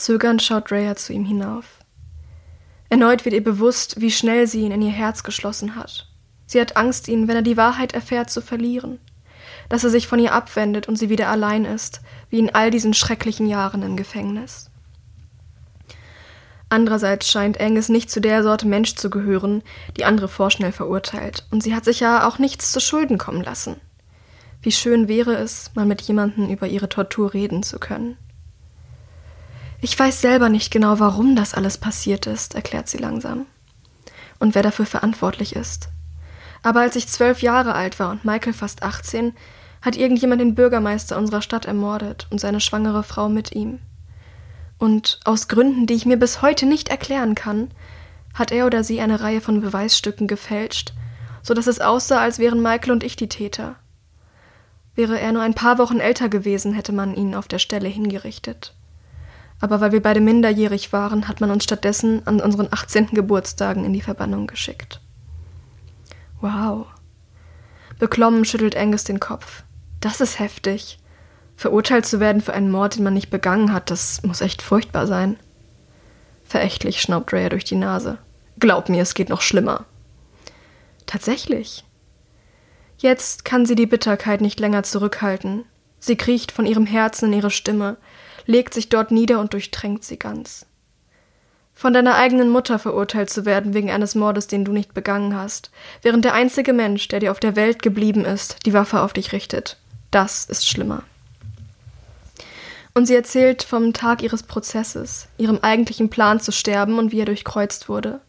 Zögernd 0.00 0.42
schaut 0.42 0.72
Rhea 0.72 0.96
zu 0.96 1.12
ihm 1.12 1.24
hinauf. 1.24 1.80
Erneut 2.88 3.24
wird 3.24 3.34
ihr 3.34 3.44
bewusst, 3.44 4.00
wie 4.00 4.10
schnell 4.10 4.46
sie 4.46 4.62
ihn 4.62 4.72
in 4.72 4.82
ihr 4.82 4.90
Herz 4.90 5.22
geschlossen 5.22 5.76
hat. 5.76 6.08
Sie 6.46 6.60
hat 6.60 6.76
Angst, 6.76 7.06
ihn, 7.06 7.28
wenn 7.28 7.36
er 7.36 7.42
die 7.42 7.56
Wahrheit 7.56 7.92
erfährt, 7.92 8.30
zu 8.30 8.40
verlieren. 8.40 8.98
Dass 9.68 9.84
er 9.84 9.90
sich 9.90 10.08
von 10.08 10.18
ihr 10.18 10.32
abwendet 10.32 10.88
und 10.88 10.96
sie 10.96 11.08
wieder 11.08 11.28
allein 11.28 11.64
ist, 11.64 12.00
wie 12.30 12.40
in 12.40 12.52
all 12.54 12.70
diesen 12.70 12.94
schrecklichen 12.94 13.46
Jahren 13.46 13.82
im 13.82 13.96
Gefängnis. 13.96 14.70
Andererseits 16.68 17.28
scheint 17.28 17.60
Angus 17.60 17.88
nicht 17.88 18.10
zu 18.10 18.20
der 18.20 18.42
Sorte 18.42 18.66
Mensch 18.66 18.94
zu 18.94 19.10
gehören, 19.10 19.62
die 19.96 20.04
andere 20.04 20.28
vorschnell 20.28 20.72
verurteilt, 20.72 21.46
und 21.50 21.62
sie 21.62 21.74
hat 21.74 21.84
sich 21.84 22.00
ja 22.00 22.26
auch 22.26 22.38
nichts 22.38 22.72
zu 22.72 22.80
Schulden 22.80 23.18
kommen 23.18 23.42
lassen. 23.42 23.76
Wie 24.62 24.72
schön 24.72 25.08
wäre 25.08 25.34
es, 25.34 25.72
mal 25.74 25.86
mit 25.86 26.00
jemandem 26.02 26.48
über 26.48 26.66
ihre 26.66 26.88
Tortur 26.88 27.34
reden 27.34 27.62
zu 27.62 27.78
können. 27.78 28.16
Ich 29.82 29.98
weiß 29.98 30.20
selber 30.20 30.50
nicht 30.50 30.70
genau, 30.70 30.98
warum 31.00 31.34
das 31.34 31.54
alles 31.54 31.78
passiert 31.78 32.26
ist, 32.26 32.54
erklärt 32.54 32.88
sie 32.88 32.98
langsam. 32.98 33.46
Und 34.38 34.54
wer 34.54 34.62
dafür 34.62 34.84
verantwortlich 34.84 35.56
ist. 35.56 35.88
Aber 36.62 36.80
als 36.80 36.96
ich 36.96 37.08
zwölf 37.08 37.40
Jahre 37.40 37.74
alt 37.74 37.98
war 37.98 38.10
und 38.10 38.24
Michael 38.24 38.52
fast 38.52 38.82
18, 38.82 39.34
hat 39.80 39.96
irgendjemand 39.96 40.42
den 40.42 40.54
Bürgermeister 40.54 41.16
unserer 41.16 41.40
Stadt 41.40 41.64
ermordet 41.64 42.26
und 42.28 42.38
seine 42.38 42.60
schwangere 42.60 43.02
Frau 43.02 43.30
mit 43.30 43.52
ihm. 43.52 43.78
Und 44.76 45.20
aus 45.24 45.48
Gründen, 45.48 45.86
die 45.86 45.94
ich 45.94 46.04
mir 46.04 46.18
bis 46.18 46.42
heute 46.42 46.66
nicht 46.66 46.90
erklären 46.90 47.34
kann, 47.34 47.70
hat 48.34 48.52
er 48.52 48.66
oder 48.66 48.84
sie 48.84 49.00
eine 49.00 49.20
Reihe 49.22 49.40
von 49.40 49.62
Beweisstücken 49.62 50.26
gefälscht, 50.26 50.92
so 51.42 51.54
dass 51.54 51.66
es 51.66 51.80
aussah, 51.80 52.20
als 52.20 52.38
wären 52.38 52.60
Michael 52.60 52.92
und 52.92 53.02
ich 53.02 53.16
die 53.16 53.28
Täter. 53.28 53.76
Wäre 54.94 55.18
er 55.18 55.32
nur 55.32 55.42
ein 55.42 55.54
paar 55.54 55.78
Wochen 55.78 56.00
älter 56.00 56.28
gewesen, 56.28 56.74
hätte 56.74 56.92
man 56.92 57.14
ihn 57.14 57.34
auf 57.34 57.48
der 57.48 57.58
Stelle 57.58 57.88
hingerichtet 57.88 58.74
aber 59.60 59.80
weil 59.80 59.92
wir 59.92 60.02
beide 60.02 60.20
minderjährig 60.20 60.92
waren, 60.92 61.28
hat 61.28 61.40
man 61.40 61.50
uns 61.50 61.64
stattdessen 61.64 62.26
an 62.26 62.40
unseren 62.40 62.68
18. 62.70 63.08
Geburtstagen 63.08 63.84
in 63.84 63.92
die 63.92 64.00
Verbannung 64.00 64.46
geschickt. 64.46 65.00
Wow. 66.40 66.86
Beklommen 67.98 68.46
schüttelt 68.46 68.76
Angus 68.76 69.04
den 69.04 69.20
Kopf. 69.20 69.62
Das 70.00 70.22
ist 70.22 70.38
heftig. 70.38 70.98
Verurteilt 71.56 72.06
zu 72.06 72.20
werden 72.20 72.40
für 72.40 72.54
einen 72.54 72.70
Mord, 72.70 72.96
den 72.96 73.04
man 73.04 73.12
nicht 73.12 73.28
begangen 73.28 73.74
hat, 73.74 73.90
das 73.90 74.22
muss 74.22 74.40
echt 74.40 74.62
furchtbar 74.62 75.06
sein. 75.06 75.38
Verächtlich 76.42 77.02
schnaubt 77.02 77.34
Rhea 77.34 77.50
durch 77.50 77.64
die 77.64 77.76
Nase. 77.76 78.16
Glaub 78.58 78.88
mir, 78.88 79.02
es 79.02 79.12
geht 79.12 79.28
noch 79.28 79.42
schlimmer. 79.42 79.84
Tatsächlich. 81.04 81.84
Jetzt 82.96 83.44
kann 83.44 83.66
sie 83.66 83.74
die 83.74 83.86
Bitterkeit 83.86 84.40
nicht 84.40 84.58
länger 84.58 84.82
zurückhalten. 84.82 85.64
Sie 85.98 86.16
kriecht 86.16 86.50
von 86.50 86.64
ihrem 86.64 86.86
Herzen 86.86 87.26
in 87.26 87.38
ihre 87.38 87.50
Stimme, 87.50 87.98
legt 88.46 88.74
sich 88.74 88.88
dort 88.88 89.10
nieder 89.10 89.40
und 89.40 89.52
durchtränkt 89.52 90.04
sie 90.04 90.18
ganz. 90.18 90.66
Von 91.80 91.94
deiner 91.94 92.16
eigenen 92.16 92.50
Mutter 92.50 92.78
verurteilt 92.78 93.30
zu 93.30 93.46
werden 93.46 93.72
wegen 93.72 93.90
eines 93.90 94.14
Mordes, 94.14 94.46
den 94.46 94.66
du 94.66 94.72
nicht 94.72 94.92
begangen 94.92 95.34
hast, 95.34 95.70
während 96.02 96.26
der 96.26 96.34
einzige 96.34 96.74
Mensch, 96.74 97.08
der 97.08 97.20
dir 97.20 97.30
auf 97.30 97.40
der 97.40 97.56
Welt 97.56 97.82
geblieben 97.82 98.26
ist, 98.26 98.66
die 98.66 98.74
Waffe 98.74 99.00
auf 99.00 99.14
dich 99.14 99.32
richtet. 99.32 99.78
Das 100.10 100.44
ist 100.44 100.68
schlimmer. 100.68 101.04
Und 102.92 103.06
sie 103.06 103.14
erzählt 103.14 103.62
vom 103.62 103.92
Tag 103.92 104.22
ihres 104.22 104.42
Prozesses, 104.42 105.28
ihrem 105.38 105.60
eigentlichen 105.62 106.10
Plan 106.10 106.38
zu 106.38 106.52
sterben 106.52 106.98
und 106.98 107.12
wie 107.12 107.20
er 107.20 107.26
durchkreuzt 107.26 107.88
wurde. 107.88 108.20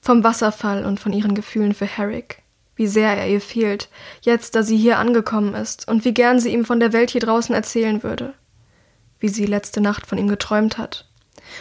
Vom 0.00 0.24
Wasserfall 0.24 0.84
und 0.84 0.98
von 0.98 1.12
ihren 1.12 1.34
Gefühlen 1.34 1.72
für 1.72 1.86
Herrick. 1.86 2.42
Wie 2.74 2.86
sehr 2.86 3.16
er 3.16 3.28
ihr 3.28 3.42
fehlt, 3.42 3.90
jetzt 4.22 4.56
da 4.56 4.62
sie 4.62 4.76
hier 4.76 4.98
angekommen 4.98 5.54
ist, 5.54 5.86
und 5.86 6.04
wie 6.04 6.14
gern 6.14 6.40
sie 6.40 6.52
ihm 6.52 6.64
von 6.64 6.80
der 6.80 6.92
Welt 6.92 7.10
hier 7.10 7.20
draußen 7.20 7.54
erzählen 7.54 8.02
würde. 8.02 8.32
Wie 9.20 9.28
sie 9.28 9.46
letzte 9.46 9.80
Nacht 9.80 10.06
von 10.06 10.18
ihm 10.18 10.28
geträumt 10.28 10.78
hat 10.78 11.06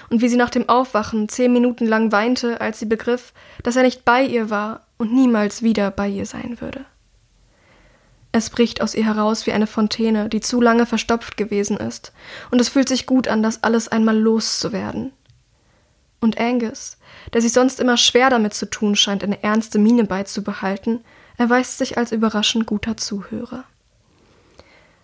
und 0.09 0.21
wie 0.21 0.29
sie 0.29 0.37
nach 0.37 0.49
dem 0.49 0.69
Aufwachen 0.69 1.29
zehn 1.29 1.51
Minuten 1.53 1.85
lang 1.85 2.11
weinte, 2.11 2.61
als 2.61 2.79
sie 2.79 2.85
begriff, 2.85 3.33
dass 3.63 3.75
er 3.75 3.83
nicht 3.83 4.05
bei 4.05 4.23
ihr 4.23 4.49
war 4.49 4.85
und 4.97 5.13
niemals 5.13 5.61
wieder 5.61 5.91
bei 5.91 6.07
ihr 6.07 6.25
sein 6.25 6.61
würde. 6.61 6.85
Es 8.31 8.49
bricht 8.49 8.81
aus 8.81 8.93
ihr 8.93 9.05
heraus 9.05 9.47
wie 9.47 9.51
eine 9.51 9.65
Fontäne, 9.65 10.29
die 10.29 10.39
zu 10.39 10.61
lange 10.61 10.85
verstopft 10.85 11.35
gewesen 11.35 11.77
ist, 11.77 12.13
und 12.51 12.61
es 12.61 12.69
fühlt 12.69 12.87
sich 12.87 13.05
gut 13.07 13.27
an, 13.27 13.41
das 13.41 13.63
alles 13.63 13.87
einmal 13.87 14.17
loszuwerden. 14.17 15.11
Und 16.21 16.39
Angus, 16.39 16.97
der 17.33 17.41
sich 17.41 17.53
sonst 17.53 17.79
immer 17.79 17.97
schwer 17.97 18.29
damit 18.29 18.53
zu 18.53 18.69
tun 18.69 18.95
scheint, 18.95 19.23
eine 19.23 19.41
ernste 19.41 19.79
Miene 19.79 20.03
beizubehalten, 20.03 21.03
erweist 21.37 21.77
sich 21.77 21.97
als 21.97 22.11
überraschend 22.11 22.65
guter 22.65 22.97
Zuhörer. 22.97 23.63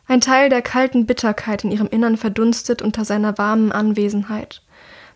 Ein 0.07 0.21
Teil 0.21 0.49
der 0.49 0.61
kalten 0.61 1.05
Bitterkeit 1.05 1.63
in 1.63 1.71
ihrem 1.71 1.87
Innern 1.87 2.17
verdunstet 2.17 2.81
unter 2.81 3.05
seiner 3.05 3.37
warmen 3.37 3.71
Anwesenheit, 3.71 4.61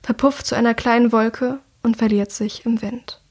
verpufft 0.01 0.48
zu 0.48 0.55
einer 0.55 0.74
kleinen 0.74 1.12
Wolke 1.12 1.60
und 1.84 1.98
verliert 1.98 2.31
sich 2.31 2.65
im 2.65 2.81
Wind. 2.81 3.22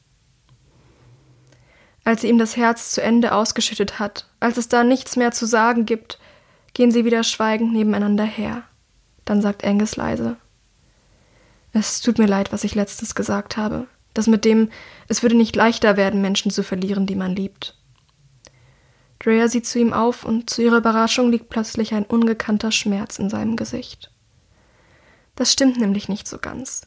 Als 2.04 2.22
sie 2.22 2.28
ihm 2.28 2.38
das 2.38 2.56
Herz 2.56 2.92
zu 2.92 3.02
Ende 3.02 3.32
ausgeschüttet 3.32 3.98
hat, 3.98 4.28
als 4.40 4.56
es 4.56 4.68
da 4.68 4.84
nichts 4.84 5.16
mehr 5.16 5.32
zu 5.32 5.46
sagen 5.46 5.84
gibt, 5.84 6.18
gehen 6.74 6.90
sie 6.90 7.04
wieder 7.04 7.24
schweigend 7.24 7.72
nebeneinander 7.72 8.24
her. 8.24 8.62
Dann 9.24 9.42
sagt 9.42 9.64
Angus 9.64 9.96
leise: 9.96 10.36
Es 11.72 12.00
tut 12.00 12.18
mir 12.18 12.26
leid, 12.26 12.52
was 12.52 12.64
ich 12.64 12.74
letztens 12.74 13.14
gesagt 13.14 13.56
habe. 13.56 13.86
Das 14.14 14.26
mit 14.26 14.44
dem, 14.44 14.70
es 15.08 15.22
würde 15.22 15.36
nicht 15.36 15.54
leichter 15.54 15.96
werden, 15.96 16.22
Menschen 16.22 16.50
zu 16.50 16.62
verlieren, 16.62 17.06
die 17.06 17.14
man 17.14 17.36
liebt. 17.36 17.77
Drea 19.18 19.48
sieht 19.48 19.66
zu 19.66 19.78
ihm 19.78 19.92
auf 19.92 20.24
und 20.24 20.48
zu 20.48 20.62
ihrer 20.62 20.78
Überraschung 20.78 21.30
liegt 21.30 21.48
plötzlich 21.48 21.94
ein 21.94 22.04
ungekannter 22.04 22.70
Schmerz 22.70 23.18
in 23.18 23.30
seinem 23.30 23.56
Gesicht. 23.56 24.12
Das 25.34 25.52
stimmt 25.52 25.78
nämlich 25.78 26.08
nicht 26.08 26.28
so 26.28 26.38
ganz. 26.38 26.82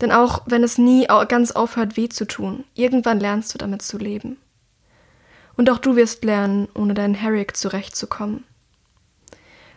Denn 0.00 0.12
auch 0.12 0.42
wenn 0.46 0.62
es 0.62 0.78
nie 0.78 1.06
ganz 1.28 1.52
aufhört, 1.52 1.96
weh 1.96 2.08
zu 2.08 2.24
tun, 2.24 2.64
irgendwann 2.74 3.20
lernst 3.20 3.52
du 3.54 3.58
damit 3.58 3.82
zu 3.82 3.98
leben. 3.98 4.36
Und 5.56 5.70
auch 5.70 5.78
du 5.78 5.96
wirst 5.96 6.24
lernen, 6.24 6.68
ohne 6.74 6.94
deinen 6.94 7.14
Herrick 7.14 7.56
zurechtzukommen. 7.56 8.44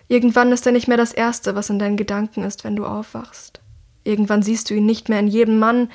Irgendwann 0.07 0.51
ist 0.51 0.65
er 0.65 0.73
nicht 0.73 0.87
mehr 0.87 0.97
das 0.97 1.13
Erste, 1.13 1.55
was 1.55 1.69
in 1.69 1.79
deinen 1.79 1.97
Gedanken 1.97 2.43
ist, 2.43 2.63
wenn 2.63 2.75
du 2.75 2.85
aufwachst. 2.85 3.61
Irgendwann 4.03 4.43
siehst 4.43 4.69
du 4.69 4.73
ihn 4.75 4.85
nicht 4.85 5.09
mehr 5.09 5.19
in 5.19 5.27
jedem 5.27 5.57
Mann, 5.57 5.89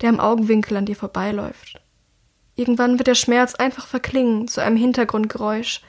der 0.00 0.10
im 0.10 0.20
Augenwinkel 0.20 0.76
an 0.76 0.86
dir 0.86 0.96
vorbeiläuft. 0.96 1.80
Irgendwann 2.56 2.98
wird 2.98 3.08
der 3.08 3.14
Schmerz 3.14 3.54
einfach 3.54 3.86
verklingen 3.86 4.48
zu 4.48 4.60
einem 4.60 4.76
Hintergrundgeräusch, 4.76 5.82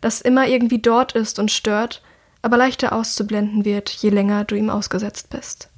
das 0.00 0.20
immer 0.20 0.46
irgendwie 0.46 0.80
dort 0.80 1.12
ist 1.12 1.38
und 1.38 1.50
stört, 1.50 2.02
aber 2.42 2.56
leichter 2.56 2.92
auszublenden 2.92 3.64
wird, 3.64 3.90
je 3.90 4.10
länger 4.10 4.44
du 4.44 4.56
ihm 4.56 4.70
ausgesetzt 4.70 5.30
bist. 5.30 5.68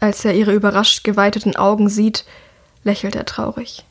Als 0.00 0.24
er 0.24 0.34
ihre 0.34 0.52
überrascht 0.52 1.04
geweiteten 1.04 1.56
Augen 1.56 1.88
sieht, 1.88 2.24
lächelt 2.82 3.16
er 3.16 3.24
traurig. 3.24 3.84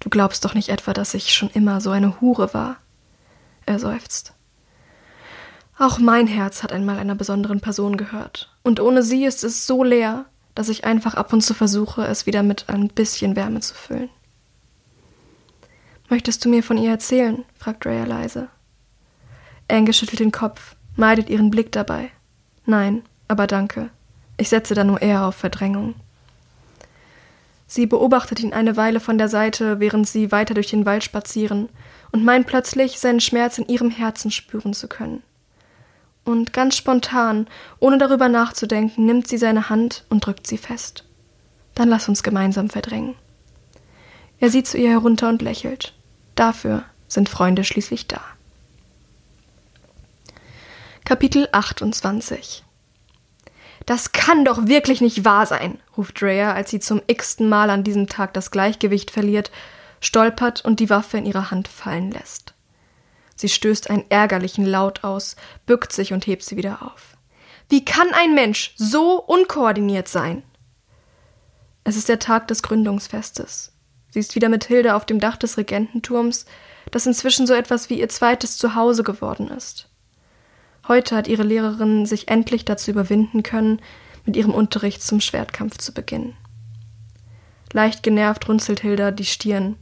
Du 0.00 0.08
glaubst 0.08 0.44
doch 0.44 0.54
nicht 0.54 0.68
etwa, 0.68 0.92
dass 0.92 1.14
ich 1.14 1.34
schon 1.34 1.50
immer 1.50 1.80
so 1.80 1.90
eine 1.90 2.20
Hure 2.20 2.54
war? 2.54 2.76
Er 3.66 3.78
seufzt. 3.78 4.32
Auch 5.78 5.98
mein 5.98 6.26
Herz 6.26 6.62
hat 6.62 6.72
einmal 6.72 6.98
einer 6.98 7.14
besonderen 7.14 7.60
Person 7.60 7.96
gehört, 7.96 8.54
und 8.62 8.80
ohne 8.80 9.02
sie 9.02 9.24
ist 9.24 9.44
es 9.44 9.66
so 9.66 9.84
leer, 9.84 10.26
dass 10.54 10.68
ich 10.68 10.84
einfach 10.84 11.14
ab 11.14 11.32
und 11.32 11.42
zu 11.42 11.54
versuche, 11.54 12.04
es 12.04 12.26
wieder 12.26 12.42
mit 12.42 12.68
ein 12.68 12.88
bisschen 12.88 13.36
Wärme 13.36 13.60
zu 13.60 13.74
füllen. 13.74 14.10
Möchtest 16.08 16.44
du 16.44 16.48
mir 16.48 16.62
von 16.62 16.76
ihr 16.76 16.90
erzählen? 16.90 17.44
fragt 17.56 17.86
Rhea 17.86 18.04
leise. 18.04 18.48
Ange 19.70 19.92
schüttelt 19.92 20.20
den 20.20 20.32
Kopf, 20.32 20.76
meidet 20.96 21.30
ihren 21.30 21.50
Blick 21.50 21.72
dabei. 21.72 22.10
Nein, 22.66 23.02
aber 23.28 23.46
danke. 23.46 23.90
Ich 24.36 24.48
setze 24.48 24.74
da 24.74 24.84
nur 24.84 25.00
eher 25.00 25.24
auf 25.24 25.36
Verdrängung. 25.36 25.94
Sie 27.66 27.86
beobachtet 27.86 28.40
ihn 28.40 28.52
eine 28.52 28.76
Weile 28.76 29.00
von 29.00 29.16
der 29.16 29.28
Seite, 29.28 29.80
während 29.80 30.06
sie 30.06 30.30
weiter 30.30 30.52
durch 30.52 30.68
den 30.68 30.84
Wald 30.84 31.04
spazieren, 31.04 31.70
und 32.10 32.22
meint 32.22 32.46
plötzlich, 32.46 33.00
seinen 33.00 33.20
Schmerz 33.20 33.56
in 33.56 33.66
ihrem 33.66 33.90
Herzen 33.90 34.30
spüren 34.30 34.74
zu 34.74 34.88
können. 34.88 35.22
Und 36.24 36.52
ganz 36.52 36.76
spontan, 36.76 37.48
ohne 37.80 37.98
darüber 37.98 38.28
nachzudenken, 38.28 39.06
nimmt 39.06 39.26
sie 39.26 39.38
seine 39.38 39.68
Hand 39.68 40.04
und 40.08 40.24
drückt 40.24 40.46
sie 40.46 40.58
fest. 40.58 41.04
Dann 41.74 41.88
lass 41.88 42.08
uns 42.08 42.22
gemeinsam 42.22 42.68
verdrängen. 42.68 43.14
Er 44.38 44.50
sieht 44.50 44.66
zu 44.66 44.78
ihr 44.78 44.90
herunter 44.90 45.28
und 45.28 45.42
lächelt. 45.42 45.94
Dafür 46.34 46.84
sind 47.08 47.28
Freunde 47.28 47.64
schließlich 47.64 48.08
da. 48.08 48.20
Kapitel 51.04 51.48
28 51.52 52.64
Das 53.86 54.12
kann 54.12 54.44
doch 54.44 54.66
wirklich 54.66 55.00
nicht 55.00 55.24
wahr 55.24 55.46
sein, 55.46 55.78
ruft 55.96 56.20
Drea, 56.20 56.52
als 56.54 56.70
sie 56.70 56.80
zum 56.80 57.02
x-ten 57.06 57.48
Mal 57.48 57.70
an 57.70 57.84
diesem 57.84 58.06
Tag 58.06 58.32
das 58.34 58.50
Gleichgewicht 58.50 59.10
verliert, 59.10 59.50
stolpert 60.00 60.64
und 60.64 60.80
die 60.80 60.90
Waffe 60.90 61.18
in 61.18 61.26
ihrer 61.26 61.50
Hand 61.50 61.68
fallen 61.68 62.10
lässt. 62.10 62.51
Sie 63.36 63.48
stößt 63.48 63.90
einen 63.90 64.04
ärgerlichen 64.10 64.66
Laut 64.66 65.04
aus, 65.04 65.36
bückt 65.66 65.92
sich 65.92 66.12
und 66.12 66.26
hebt 66.26 66.42
sie 66.42 66.56
wieder 66.56 66.82
auf. 66.82 67.16
Wie 67.68 67.84
kann 67.84 68.08
ein 68.12 68.34
Mensch 68.34 68.74
so 68.76 69.20
unkoordiniert 69.20 70.08
sein? 70.08 70.42
Es 71.84 71.96
ist 71.96 72.08
der 72.08 72.18
Tag 72.18 72.48
des 72.48 72.62
Gründungsfestes. 72.62 73.72
Sie 74.10 74.18
ist 74.18 74.34
wieder 74.34 74.48
mit 74.48 74.64
Hilde 74.64 74.94
auf 74.94 75.06
dem 75.06 75.20
Dach 75.20 75.36
des 75.36 75.56
Regententurms, 75.56 76.44
das 76.90 77.06
inzwischen 77.06 77.46
so 77.46 77.54
etwas 77.54 77.88
wie 77.88 77.98
ihr 77.98 78.08
zweites 78.08 78.58
Zuhause 78.58 79.02
geworden 79.02 79.48
ist. 79.48 79.88
Heute 80.86 81.16
hat 81.16 81.28
ihre 81.28 81.44
Lehrerin 81.44 82.06
sich 82.06 82.28
endlich 82.28 82.64
dazu 82.64 82.90
überwinden 82.90 83.42
können, 83.42 83.80
mit 84.26 84.36
ihrem 84.36 84.52
Unterricht 84.52 85.02
zum 85.02 85.20
Schwertkampf 85.20 85.78
zu 85.78 85.92
beginnen. 85.94 86.36
Leicht 87.72 88.02
genervt 88.02 88.48
runzelt 88.48 88.80
Hilda 88.80 89.10
die 89.10 89.24
Stirn. 89.24 89.76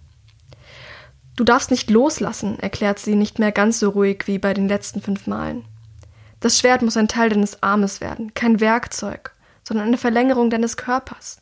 Du 1.41 1.45
darfst 1.45 1.71
nicht 1.71 1.89
loslassen, 1.89 2.59
erklärt 2.59 2.99
sie 2.99 3.15
nicht 3.15 3.39
mehr 3.39 3.51
ganz 3.51 3.81
so 3.81 3.89
ruhig 3.89 4.25
wie 4.27 4.37
bei 4.37 4.53
den 4.53 4.69
letzten 4.69 5.01
fünf 5.01 5.27
Malen. 5.27 5.65
Das 6.39 6.59
Schwert 6.59 6.83
muss 6.83 6.99
ein 6.99 7.09
Teil 7.09 7.31
deines 7.31 7.63
Armes 7.63 8.03
werden, 8.03 8.35
kein 8.35 8.61
Werkzeug, 8.61 9.35
sondern 9.65 9.87
eine 9.87 9.97
Verlängerung 9.97 10.51
deines 10.51 10.77
Körpers. 10.77 11.41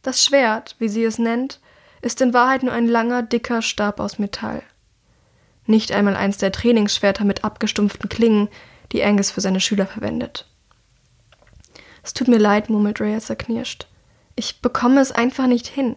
Das 0.00 0.24
Schwert, 0.24 0.76
wie 0.78 0.88
sie 0.88 1.04
es 1.04 1.18
nennt, 1.18 1.60
ist 2.00 2.22
in 2.22 2.32
Wahrheit 2.32 2.62
nur 2.62 2.72
ein 2.72 2.86
langer, 2.86 3.22
dicker 3.22 3.60
Stab 3.60 4.00
aus 4.00 4.18
Metall. 4.18 4.62
Nicht 5.66 5.92
einmal 5.92 6.16
eins 6.16 6.38
der 6.38 6.50
Trainingsschwerter 6.50 7.26
mit 7.26 7.44
abgestumpften 7.44 8.08
Klingen, 8.08 8.48
die 8.92 9.04
Angus 9.04 9.30
für 9.30 9.42
seine 9.42 9.60
Schüler 9.60 9.84
verwendet. 9.84 10.48
Es 12.02 12.14
tut 12.14 12.28
mir 12.28 12.38
leid, 12.38 12.70
murmelt 12.70 12.98
Rhea 12.98 13.20
zerknirscht. 13.20 13.88
Ich 14.36 14.62
bekomme 14.62 15.02
es 15.02 15.12
einfach 15.12 15.48
nicht 15.48 15.66
hin. 15.66 15.96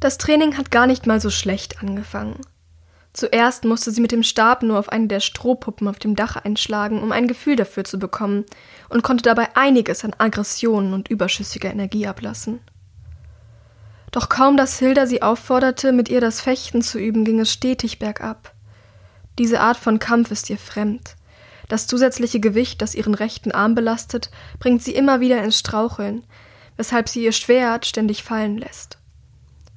Das 0.00 0.16
Training 0.16 0.56
hat 0.56 0.70
gar 0.70 0.86
nicht 0.86 1.06
mal 1.06 1.20
so 1.20 1.28
schlecht 1.28 1.82
angefangen. 1.82 2.40
Zuerst 3.12 3.64
musste 3.64 3.90
sie 3.90 4.00
mit 4.00 4.12
dem 4.12 4.22
Stab 4.22 4.62
nur 4.62 4.78
auf 4.78 4.88
eine 4.88 5.08
der 5.08 5.20
Strohpuppen 5.20 5.88
auf 5.88 5.98
dem 5.98 6.16
Dach 6.16 6.36
einschlagen, 6.36 7.02
um 7.02 7.12
ein 7.12 7.28
Gefühl 7.28 7.56
dafür 7.56 7.84
zu 7.84 7.98
bekommen, 7.98 8.44
und 8.88 9.02
konnte 9.02 9.22
dabei 9.22 9.54
einiges 9.56 10.04
an 10.04 10.14
Aggressionen 10.16 10.94
und 10.94 11.08
überschüssiger 11.08 11.70
Energie 11.70 12.06
ablassen. 12.06 12.60
Doch 14.10 14.28
kaum, 14.28 14.56
dass 14.56 14.78
Hilda 14.78 15.06
sie 15.06 15.22
aufforderte, 15.22 15.92
mit 15.92 16.08
ihr 16.08 16.20
das 16.20 16.40
Fechten 16.40 16.82
zu 16.82 16.98
üben, 16.98 17.24
ging 17.24 17.38
es 17.40 17.52
stetig 17.52 17.98
bergab. 17.98 18.54
Diese 19.38 19.60
Art 19.60 19.76
von 19.76 19.98
Kampf 19.98 20.30
ist 20.30 20.48
ihr 20.48 20.58
fremd. 20.58 21.16
Das 21.68 21.86
zusätzliche 21.86 22.40
Gewicht, 22.40 22.80
das 22.80 22.94
ihren 22.94 23.14
rechten 23.14 23.52
Arm 23.52 23.74
belastet, 23.74 24.30
bringt 24.58 24.82
sie 24.82 24.94
immer 24.94 25.20
wieder 25.20 25.42
ins 25.42 25.58
Straucheln, 25.58 26.24
weshalb 26.76 27.08
sie 27.08 27.24
ihr 27.24 27.32
Schwert 27.32 27.86
ständig 27.86 28.24
fallen 28.24 28.56
lässt. 28.56 28.99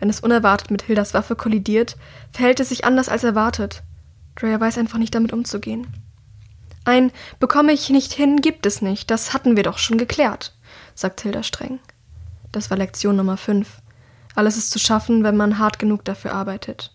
Wenn 0.04 0.10
es 0.10 0.20
unerwartet 0.20 0.70
mit 0.70 0.82
Hildas 0.82 1.14
Waffe 1.14 1.34
kollidiert, 1.34 1.96
verhält 2.30 2.60
es 2.60 2.68
sich 2.68 2.84
anders 2.84 3.08
als 3.08 3.24
erwartet. 3.24 3.84
Drea 4.36 4.60
weiß 4.60 4.78
einfach 4.78 4.98
nicht 4.98 5.16
damit 5.16 5.32
umzugehen. 5.32 5.88
Ein 6.84 7.10
bekomme 7.40 7.72
ich 7.72 7.90
nicht 7.90 8.12
hin 8.12 8.42
gibt 8.42 8.66
es 8.66 8.82
nicht, 8.82 9.10
das 9.10 9.34
hatten 9.34 9.56
wir 9.56 9.64
doch 9.64 9.78
schon 9.78 9.98
geklärt, 9.98 10.58
sagt 10.94 11.22
Hilda 11.22 11.42
streng. 11.42 11.80
Das 12.52 12.70
war 12.70 12.76
Lektion 12.76 13.16
Nummer 13.16 13.38
fünf 13.38 13.82
Alles 14.36 14.58
ist 14.58 14.72
zu 14.72 14.80
schaffen, 14.80 15.24
wenn 15.24 15.38
man 15.38 15.58
hart 15.58 15.80
genug 15.80 16.04
dafür 16.04 16.34
arbeitet. 16.34 16.94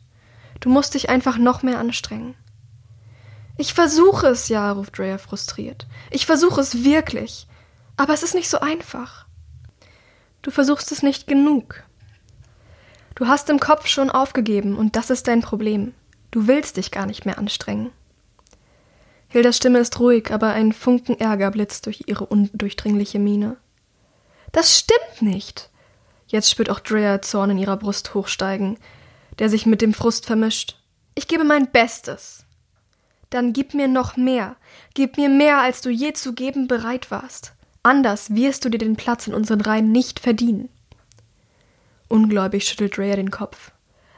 Du 0.60 0.68
musst 0.68 0.92
dich 0.92 1.08
einfach 1.08 1.38
noch 1.38 1.62
mehr 1.62 1.78
anstrengen. 1.78 2.34
Ich 3.56 3.72
versuche 3.72 4.26
es 4.26 4.50
ja, 4.50 4.70
ruft 4.70 4.98
Drea 4.98 5.16
frustriert. 5.16 5.86
Ich 6.10 6.26
versuche 6.26 6.60
es 6.60 6.84
wirklich. 6.84 7.46
Aber 7.96 8.12
es 8.12 8.22
ist 8.22 8.34
nicht 8.34 8.50
so 8.50 8.60
einfach. 8.60 9.24
Du 10.42 10.50
versuchst 10.50 10.92
es 10.92 11.02
nicht 11.02 11.26
genug. 11.26 11.87
Du 13.18 13.26
hast 13.26 13.50
im 13.50 13.58
Kopf 13.58 13.88
schon 13.88 14.10
aufgegeben 14.10 14.76
und 14.76 14.94
das 14.94 15.10
ist 15.10 15.26
dein 15.26 15.40
Problem. 15.40 15.92
Du 16.30 16.46
willst 16.46 16.76
dich 16.76 16.92
gar 16.92 17.04
nicht 17.04 17.26
mehr 17.26 17.36
anstrengen. 17.36 17.90
Hildas 19.26 19.56
Stimme 19.56 19.80
ist 19.80 19.98
ruhig, 19.98 20.30
aber 20.30 20.50
ein 20.50 20.72
Funken 20.72 21.18
Ärger 21.18 21.50
blitzt 21.50 21.86
durch 21.86 22.04
ihre 22.06 22.26
undurchdringliche 22.26 23.18
Miene. 23.18 23.56
Das 24.52 24.78
stimmt 24.78 25.20
nicht. 25.20 25.68
Jetzt 26.28 26.48
spürt 26.48 26.70
auch 26.70 26.78
Drea 26.78 27.20
Zorn 27.20 27.50
in 27.50 27.58
ihrer 27.58 27.76
Brust 27.76 28.14
hochsteigen, 28.14 28.78
der 29.40 29.48
sich 29.48 29.66
mit 29.66 29.82
dem 29.82 29.94
Frust 29.94 30.24
vermischt. 30.24 30.76
Ich 31.16 31.26
gebe 31.26 31.42
mein 31.42 31.72
Bestes. 31.72 32.44
Dann 33.30 33.52
gib 33.52 33.74
mir 33.74 33.88
noch 33.88 34.16
mehr. 34.16 34.54
Gib 34.94 35.16
mir 35.16 35.28
mehr, 35.28 35.58
als 35.60 35.80
du 35.80 35.90
je 35.90 36.12
zu 36.12 36.34
geben 36.34 36.68
bereit 36.68 37.10
warst. 37.10 37.54
Anders 37.82 38.36
wirst 38.36 38.64
du 38.64 38.68
dir 38.68 38.78
den 38.78 38.94
Platz 38.94 39.26
in 39.26 39.34
unseren 39.34 39.60
Reihen 39.60 39.90
nicht 39.90 40.20
verdienen. 40.20 40.68
Ungläubig 42.08 42.66
schüttelt 42.66 42.96
Drea 42.96 43.16
den 43.16 43.30
Kopf. 43.30 43.72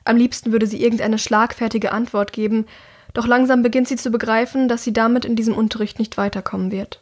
Am 0.05 0.17
liebsten 0.17 0.53
würde 0.53 0.67
sie 0.67 0.83
irgendeine 0.83 1.19
schlagfertige 1.19 1.93
Antwort 1.93 2.33
geben, 2.33 2.67
doch 3.13 3.27
langsam 3.27 3.63
beginnt 3.63 3.89
sie 3.89 3.97
zu 3.97 4.11
begreifen, 4.11 4.69
dass 4.69 4.85
sie 4.85 4.93
damit 4.93 5.25
in 5.25 5.37
diesem 5.37 5.55
Unterricht 5.55 5.99
nicht 5.99 6.17
weiterkommen 6.17 6.71
wird. 6.71 7.01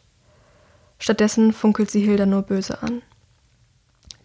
Stattdessen 0.99 1.53
funkelt 1.53 1.91
sie 1.91 2.01
Hilda 2.01 2.27
nur 2.27 2.43
böse 2.43 2.83
an. 2.83 3.03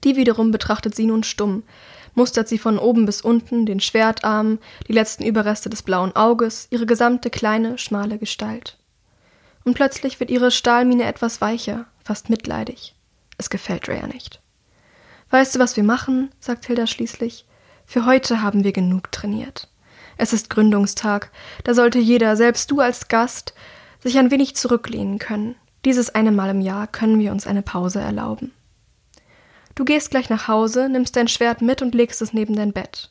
Die 0.03 0.15
wiederum 0.15 0.51
betrachtet 0.51 0.95
sie 0.95 1.05
nun 1.05 1.23
stumm, 1.23 1.63
mustert 2.15 2.47
sie 2.47 2.57
von 2.57 2.77
oben 2.77 3.05
bis 3.05 3.21
unten, 3.21 3.65
den 3.65 3.79
Schwertarm, 3.79 4.59
die 4.87 4.93
letzten 4.93 5.23
Überreste 5.23 5.69
des 5.69 5.83
blauen 5.83 6.15
Auges, 6.15 6.67
ihre 6.71 6.85
gesamte 6.85 7.29
kleine, 7.29 7.77
schmale 7.77 8.17
Gestalt. 8.17 8.77
Und 9.63 9.75
plötzlich 9.75 10.19
wird 10.19 10.29
ihre 10.29 10.51
Stahlmine 10.51 11.05
etwas 11.05 11.41
weicher, 11.41 11.85
fast 12.03 12.29
mitleidig. 12.29 12.95
Es 13.37 13.49
gefällt 13.49 13.87
Rhea 13.87 14.07
nicht. 14.07 14.42
Weißt 15.33 15.55
du, 15.55 15.59
was 15.59 15.75
wir 15.75 15.83
machen? 15.83 16.29
sagt 16.39 16.67
Hilda 16.67 16.85
schließlich. 16.85 17.47
Für 17.87 18.05
heute 18.05 18.43
haben 18.43 18.63
wir 18.63 18.71
genug 18.71 19.11
trainiert. 19.11 19.67
Es 20.15 20.31
ist 20.31 20.51
Gründungstag, 20.51 21.31
da 21.63 21.73
sollte 21.73 21.97
jeder, 21.97 22.35
selbst 22.35 22.69
du 22.69 22.81
als 22.81 23.07
Gast, 23.07 23.55
sich 23.99 24.19
ein 24.19 24.29
wenig 24.29 24.55
zurücklehnen 24.55 25.17
können. 25.17 25.55
Dieses 25.85 26.13
eine 26.13 26.31
Mal 26.31 26.51
im 26.51 26.61
Jahr 26.61 26.85
können 26.85 27.17
wir 27.17 27.31
uns 27.31 27.47
eine 27.47 27.63
Pause 27.63 27.99
erlauben. 27.99 28.51
Du 29.73 29.85
gehst 29.85 30.11
gleich 30.11 30.29
nach 30.29 30.47
Hause, 30.47 30.87
nimmst 30.87 31.15
dein 31.15 31.27
Schwert 31.27 31.63
mit 31.63 31.81
und 31.81 31.95
legst 31.95 32.21
es 32.21 32.33
neben 32.33 32.55
dein 32.55 32.71
Bett. 32.71 33.09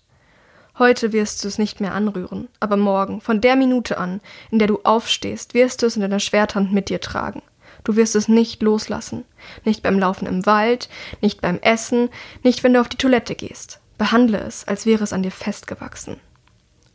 Heute 0.79 1.13
wirst 1.13 1.43
du 1.43 1.49
es 1.49 1.59
nicht 1.59 1.81
mehr 1.81 1.93
anrühren, 1.93 2.47
aber 2.61 2.77
morgen, 2.77 3.21
von 3.21 3.41
der 3.41 3.57
Minute 3.57 3.99
an, 3.99 4.21
in 4.53 4.61
der 4.61 4.69
du 4.69 4.79
aufstehst, 4.85 5.55
wirst 5.55 5.83
du 5.83 5.87
es 5.87 5.97
in 5.97 6.03
deiner 6.03 6.21
Schwerthand 6.21 6.73
mit 6.73 6.89
dir 6.89 7.01
tragen. 7.01 7.43
Du 7.85 7.97
wirst 7.97 8.15
es 8.15 8.29
nicht 8.29 8.63
loslassen. 8.63 9.25
Nicht 9.65 9.83
beim 9.83 9.99
Laufen 9.99 10.27
im 10.27 10.47
Wald, 10.47 10.89
nicht 11.21 11.41
beim 11.41 11.59
Essen, 11.59 12.11
nicht 12.43 12.63
wenn 12.63 12.75
du 12.75 12.81
auf 12.81 12.89
die 12.89 12.97
Toilette 12.97 13.35
gehst. 13.35 13.81
Behandle 13.99 14.39
es, 14.39 14.67
als 14.67 14.87
wäre 14.87 15.05
es 15.05 15.13
an 15.13 15.23
dir 15.23 15.33
festgewachsen. 15.33 16.17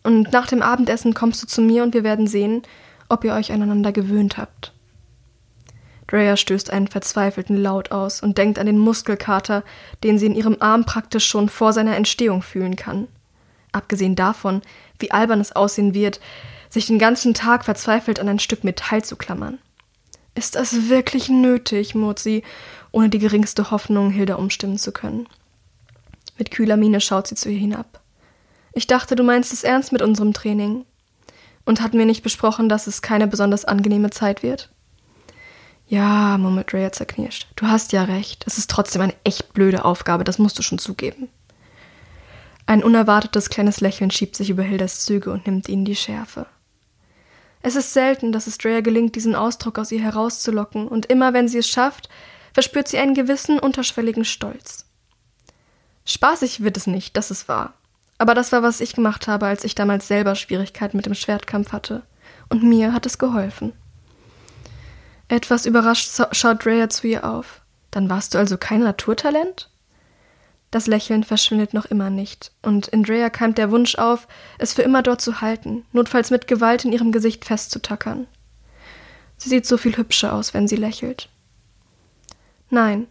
Und 0.04 0.32
nach 0.32 0.48
dem 0.48 0.62
Abendessen 0.62 1.14
kommst 1.14 1.44
du 1.44 1.48
zu 1.48 1.62
mir 1.62 1.84
und 1.84 1.94
wir 1.94 2.04
werden 2.04 2.28
sehen, 2.28 2.62
ob 3.10 3.24
ihr 3.24 3.34
euch 3.34 3.52
aneinander 3.52 3.92
gewöhnt 3.92 4.38
habt. 4.38 4.74
Drea 6.08 6.38
stößt 6.38 6.72
einen 6.72 6.88
verzweifelten 6.88 7.58
Laut 7.58 7.92
aus 7.92 8.22
und 8.22 8.38
denkt 8.38 8.60
an 8.60 8.66
den 8.66 8.78
Muskelkater, 8.78 9.64
den 10.04 10.18
sie 10.18 10.28
in 10.28 10.36
ihrem 10.36 10.58
Arm 10.62 10.86
praktisch 10.86 11.26
schon 11.26 11.50
vor 11.50 11.74
seiner 11.74 11.98
Entstehung 11.98 12.42
fühlen 12.42 12.78
kann. 12.78 13.10
Abgesehen 13.74 14.16
davon, 14.16 14.62
wie 15.00 15.12
albern 15.12 15.42
es 15.42 15.52
aussehen 15.52 15.94
wird, 15.94 16.22
sich 16.70 16.88
den 16.88 17.00
ganzen 17.00 17.34
Tag 17.34 17.66
verzweifelt 17.66 18.20
an 18.20 18.30
ein 18.30 18.40
Stück 18.40 18.64
Metall 18.64 19.04
zu 19.04 19.18
klammern. 19.18 19.60
Ist 20.38 20.54
das 20.54 20.88
wirklich 20.88 21.30
nötig? 21.30 21.96
murrt 21.96 22.20
sie, 22.20 22.44
ohne 22.92 23.10
die 23.10 23.18
geringste 23.18 23.72
Hoffnung, 23.72 24.12
Hilda 24.12 24.36
umstimmen 24.36 24.78
zu 24.78 24.92
können. 24.92 25.28
Mit 26.38 26.52
kühler 26.52 26.78
Miene 26.78 27.02
schaut 27.02 27.26
sie 27.26 27.34
zu 27.34 27.50
ihr 27.50 27.58
hinab. 27.58 28.02
Ich 28.72 28.86
dachte, 28.86 29.16
du 29.16 29.24
meinst 29.24 29.52
es 29.52 29.64
ernst 29.64 29.92
mit 29.92 30.04
unserem 30.04 30.34
Training. 30.34 30.86
Und 31.66 31.82
hatten 31.82 31.98
wir 31.98 32.06
nicht 32.06 32.22
besprochen, 32.22 32.70
dass 32.70 32.86
es 32.86 33.02
keine 33.02 33.28
besonders 33.28 33.66
angenehme 33.66 34.12
Zeit 34.12 34.44
wird? 34.44 34.70
Ja, 35.88 36.38
murmelt 36.38 36.72
Rhea 36.72 36.92
zerknirscht. 36.92 37.48
Du 37.56 37.66
hast 37.66 37.92
ja 37.92 38.04
recht. 38.04 38.44
Es 38.46 38.60
ist 38.60 38.70
trotzdem 38.70 39.02
eine 39.02 39.16
echt 39.24 39.54
blöde 39.54 39.86
Aufgabe, 39.86 40.24
das 40.24 40.38
musst 40.38 40.60
du 40.60 40.62
schon 40.62 40.78
zugeben. 40.78 41.30
Ein 42.68 42.84
unerwartetes 42.84 43.50
kleines 43.50 43.82
Lächeln 43.82 44.12
schiebt 44.12 44.36
sich 44.36 44.52
über 44.52 44.62
Hildas 44.62 45.04
Züge 45.04 45.32
und 45.32 45.48
nimmt 45.48 45.68
ihnen 45.68 45.84
die 45.86 45.96
Schärfe. 45.96 46.46
Es 47.68 47.76
ist 47.76 47.92
selten, 47.92 48.32
dass 48.32 48.48
es 48.48 48.58
Drea 48.58 48.80
gelingt, 48.80 49.18
diesen 49.18 49.36
Ausdruck 49.36 49.78
aus 49.78 49.92
ihr 49.92 50.00
herauszulocken, 50.02 50.88
und 50.88 51.08
immer 51.08 51.34
wenn 51.34 51.50
sie 51.50 51.58
es 51.58 51.68
schafft, 51.68 52.08
verspürt 52.54 52.88
sie 52.88 52.98
einen 52.98 53.14
gewissen 53.14 53.60
unterschwelligen 53.60 54.24
Stolz. 54.24 54.86
Spaßig 56.06 56.64
wird 56.64 56.78
es 56.78 56.88
nicht, 56.88 57.18
das 57.18 57.30
ist 57.30 57.50
wahr. 57.50 57.74
Aber 58.20 58.34
das 58.36 58.54
war, 58.54 58.64
was 58.64 58.80
ich 58.80 58.94
gemacht 58.94 59.28
habe, 59.28 59.48
als 59.48 59.66
ich 59.66 59.76
damals 59.76 60.08
selber 60.08 60.36
Schwierigkeiten 60.36 60.96
mit 60.96 61.08
dem 61.08 61.14
Schwertkampf 61.14 61.74
hatte. 61.74 62.04
Und 62.48 62.64
mir 62.64 62.94
hat 62.94 63.06
es 63.06 63.18
geholfen. 63.18 63.74
Etwas 65.28 65.66
überrascht 65.66 66.10
schaut 66.32 66.64
Drea 66.64 66.90
zu 66.90 67.06
ihr 67.06 67.26
auf. 67.26 67.60
Dann 67.92 68.10
warst 68.10 68.34
du 68.34 68.38
also 68.38 68.58
kein 68.58 68.80
Naturtalent? 68.80 69.70
Das 70.72 70.88
Lächeln 70.88 71.24
verschwindet 71.24 71.74
noch 71.74 71.86
immer 71.86 72.10
nicht, 72.10 72.52
und 72.62 72.88
in 72.88 73.04
Drea 73.04 73.30
keimt 73.30 73.58
der 73.58 73.72
Wunsch 73.72 73.96
auf, 73.96 74.28
es 74.58 74.74
für 74.74 74.82
immer 74.82 75.02
dort 75.02 75.22
zu 75.22 75.40
halten, 75.40 75.86
notfalls 75.94 76.30
mit 76.30 76.48
Gewalt 76.48 76.84
in 76.84 76.92
ihrem 76.92 77.12
Gesicht 77.12 77.46
festzutackern. 77.46 78.28
Sie 79.38 79.50
sieht 79.50 79.66
so 79.66 79.78
viel 79.78 79.96
hübscher 79.96 80.34
aus, 80.34 80.54
wenn 80.54 80.68
sie 80.68 80.76
lächelt. 80.76 81.30
Nein, 82.70 83.08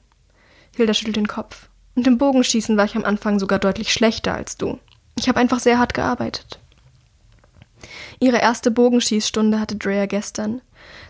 Hilda 0.77 0.93
schüttelt 0.93 1.17
den 1.17 1.29
Kopf. 1.29 1.69
Und 1.95 2.07
im 2.07 2.19
Bogenschießen 2.19 2.77
war 2.77 2.85
ich 2.85 2.95
am 2.95 3.05
Anfang 3.05 3.39
sogar 3.39 3.59
deutlich 3.59 3.93
schlechter 3.93 4.35
als 4.35 4.59
du. 4.59 4.79
Ich 5.19 5.29
habe 5.29 5.41
einfach 5.41 5.61
sehr 5.61 5.79
hart 5.79 5.95
gearbeitet. 5.95 6.61
Ihre 8.21 8.39
erste 8.39 8.71
Bogenschießstunde 8.71 9.59
hatte 9.59 9.77
Drea 9.77 10.05
gestern. 10.05 10.61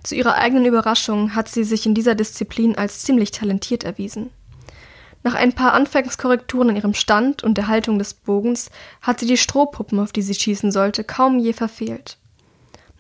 Zu 0.04 0.14
ihrer 0.14 0.37
eigenen 0.37 0.64
Überraschung 0.64 1.35
hat 1.35 1.48
sie 1.48 1.64
sich 1.64 1.87
in 1.87 1.94
dieser 1.94 2.14
Disziplin 2.14 2.78
als 2.78 3.02
ziemlich 3.02 3.32
talentiert 3.32 3.82
erwiesen. 3.82 4.30
Nach 5.26 5.34
ein 5.34 5.54
paar 5.54 5.72
Anfangskorrekturen 5.72 6.68
in 6.68 6.76
ihrem 6.76 6.94
Stand 6.94 7.42
und 7.42 7.58
der 7.58 7.66
Haltung 7.66 7.98
des 7.98 8.14
Bogens 8.14 8.70
hat 9.02 9.18
sie 9.18 9.26
die 9.26 9.36
Strohpuppen, 9.36 9.98
auf 9.98 10.12
die 10.12 10.22
sie 10.22 10.36
schießen 10.36 10.70
sollte, 10.70 11.02
kaum 11.02 11.40
je 11.40 11.52
verfehlt. 11.52 12.18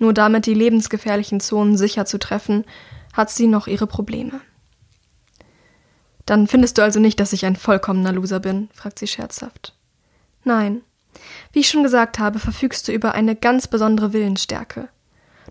Nur 0.00 0.12
damit 0.12 0.46
die 0.46 0.54
lebensgefährlichen 0.54 1.38
Zonen 1.38 1.76
sicher 1.76 2.04
zu 2.04 2.18
treffen, 2.18 2.64
hat 3.12 3.30
sie 3.30 3.46
noch 3.46 3.68
ihre 3.68 3.86
Probleme. 3.86 4.40
Dann 6.24 6.48
findest 6.48 6.78
du 6.78 6.82
also 6.82 6.98
nicht, 6.98 7.20
dass 7.20 7.32
ich 7.32 7.46
ein 7.46 7.54
vollkommener 7.54 8.10
Loser 8.10 8.40
bin? 8.40 8.70
fragt 8.74 8.98
sie 8.98 9.06
scherzhaft. 9.06 9.76
Nein, 10.42 10.80
wie 11.52 11.60
ich 11.60 11.68
schon 11.68 11.84
gesagt 11.84 12.18
habe, 12.18 12.40
verfügst 12.40 12.88
du 12.88 12.92
über 12.92 13.12
eine 13.12 13.36
ganz 13.36 13.68
besondere 13.68 14.12
Willensstärke. 14.12 14.88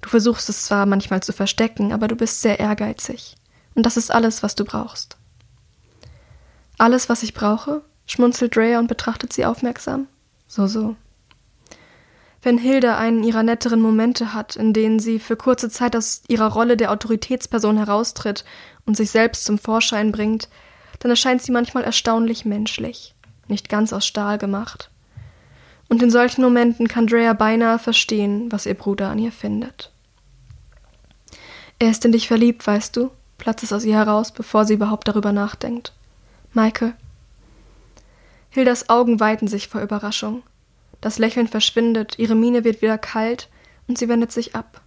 Du 0.01 0.09
versuchst 0.09 0.49
es 0.49 0.65
zwar 0.65 0.85
manchmal 0.85 1.23
zu 1.23 1.31
verstecken, 1.31 1.93
aber 1.93 2.09
du 2.09 2.17
bist 2.17 2.41
sehr 2.41 2.59
ehrgeizig. 2.59 3.35
Und 3.75 3.85
das 3.85 3.95
ist 3.95 4.11
alles, 4.11 4.43
was 4.43 4.55
du 4.55 4.65
brauchst. 4.65 5.15
Alles, 6.77 7.09
was 7.09 7.23
ich 7.23 7.33
brauche? 7.33 7.81
schmunzelt 8.07 8.55
Drea 8.55 8.79
und 8.79 8.88
betrachtet 8.88 9.33
sie 9.33 9.45
aufmerksam. 9.45 10.07
So, 10.47 10.67
so. 10.67 10.95
Wenn 12.43 12.59
Hilda 12.59 12.97
einen 12.97 13.23
ihrer 13.23 13.41
netteren 13.41 13.81
Momente 13.81 14.33
hat, 14.33 14.55
in 14.55 14.73
denen 14.73 14.99
sie 14.99 15.19
für 15.19 15.35
kurze 15.35 15.69
Zeit 15.69 15.95
aus 15.95 16.21
ihrer 16.27 16.51
Rolle 16.51 16.77
der 16.77 16.91
Autoritätsperson 16.91 17.77
heraustritt 17.77 18.45
und 18.85 18.95
sich 18.95 19.09
selbst 19.09 19.45
zum 19.45 19.57
Vorschein 19.57 20.11
bringt, 20.11 20.49
dann 20.99 21.09
erscheint 21.09 21.41
sie 21.41 21.51
manchmal 21.51 21.83
erstaunlich 21.83 22.45
menschlich, 22.45 23.15
nicht 23.47 23.69
ganz 23.69 23.91
aus 23.91 24.05
Stahl 24.05 24.38
gemacht 24.38 24.91
und 25.88 26.01
in 26.01 26.09
solchen 26.09 26.41
Momenten 26.41 26.88
kann 26.88 27.07
Drea 27.07 27.33
beinahe 27.33 27.79
verstehen, 27.79 28.51
was 28.51 28.65
ihr 28.65 28.73
Bruder 28.73 29.09
an 29.09 29.19
ihr 29.19 29.31
findet. 29.31 29.91
Er 31.79 31.91
ist 31.91 32.05
in 32.05 32.11
dich 32.11 32.27
verliebt, 32.27 32.65
weißt 32.65 32.95
du? 32.95 33.11
platzt 33.38 33.63
es 33.63 33.73
aus 33.73 33.83
ihr 33.83 33.95
heraus, 33.95 34.31
bevor 34.31 34.65
sie 34.65 34.75
überhaupt 34.75 35.07
darüber 35.07 35.31
nachdenkt. 35.31 35.93
Michael. 36.55 36.93
Hildas 38.49 38.89
Augen 38.89 39.19
weiten 39.19 39.49
sich 39.49 39.67
vor 39.67 39.81
Überraschung. 39.81 40.41
Das 41.01 41.19
Lächeln 41.19 41.49
verschwindet, 41.49 42.17
ihre 42.17 42.35
Miene 42.35 42.63
wird 42.63 42.81
wieder 42.81 42.97
kalt 42.97 43.49
und 43.89 43.97
sie 43.97 44.07
wendet 44.07 44.31
sich 44.31 44.55
ab. 44.55 44.81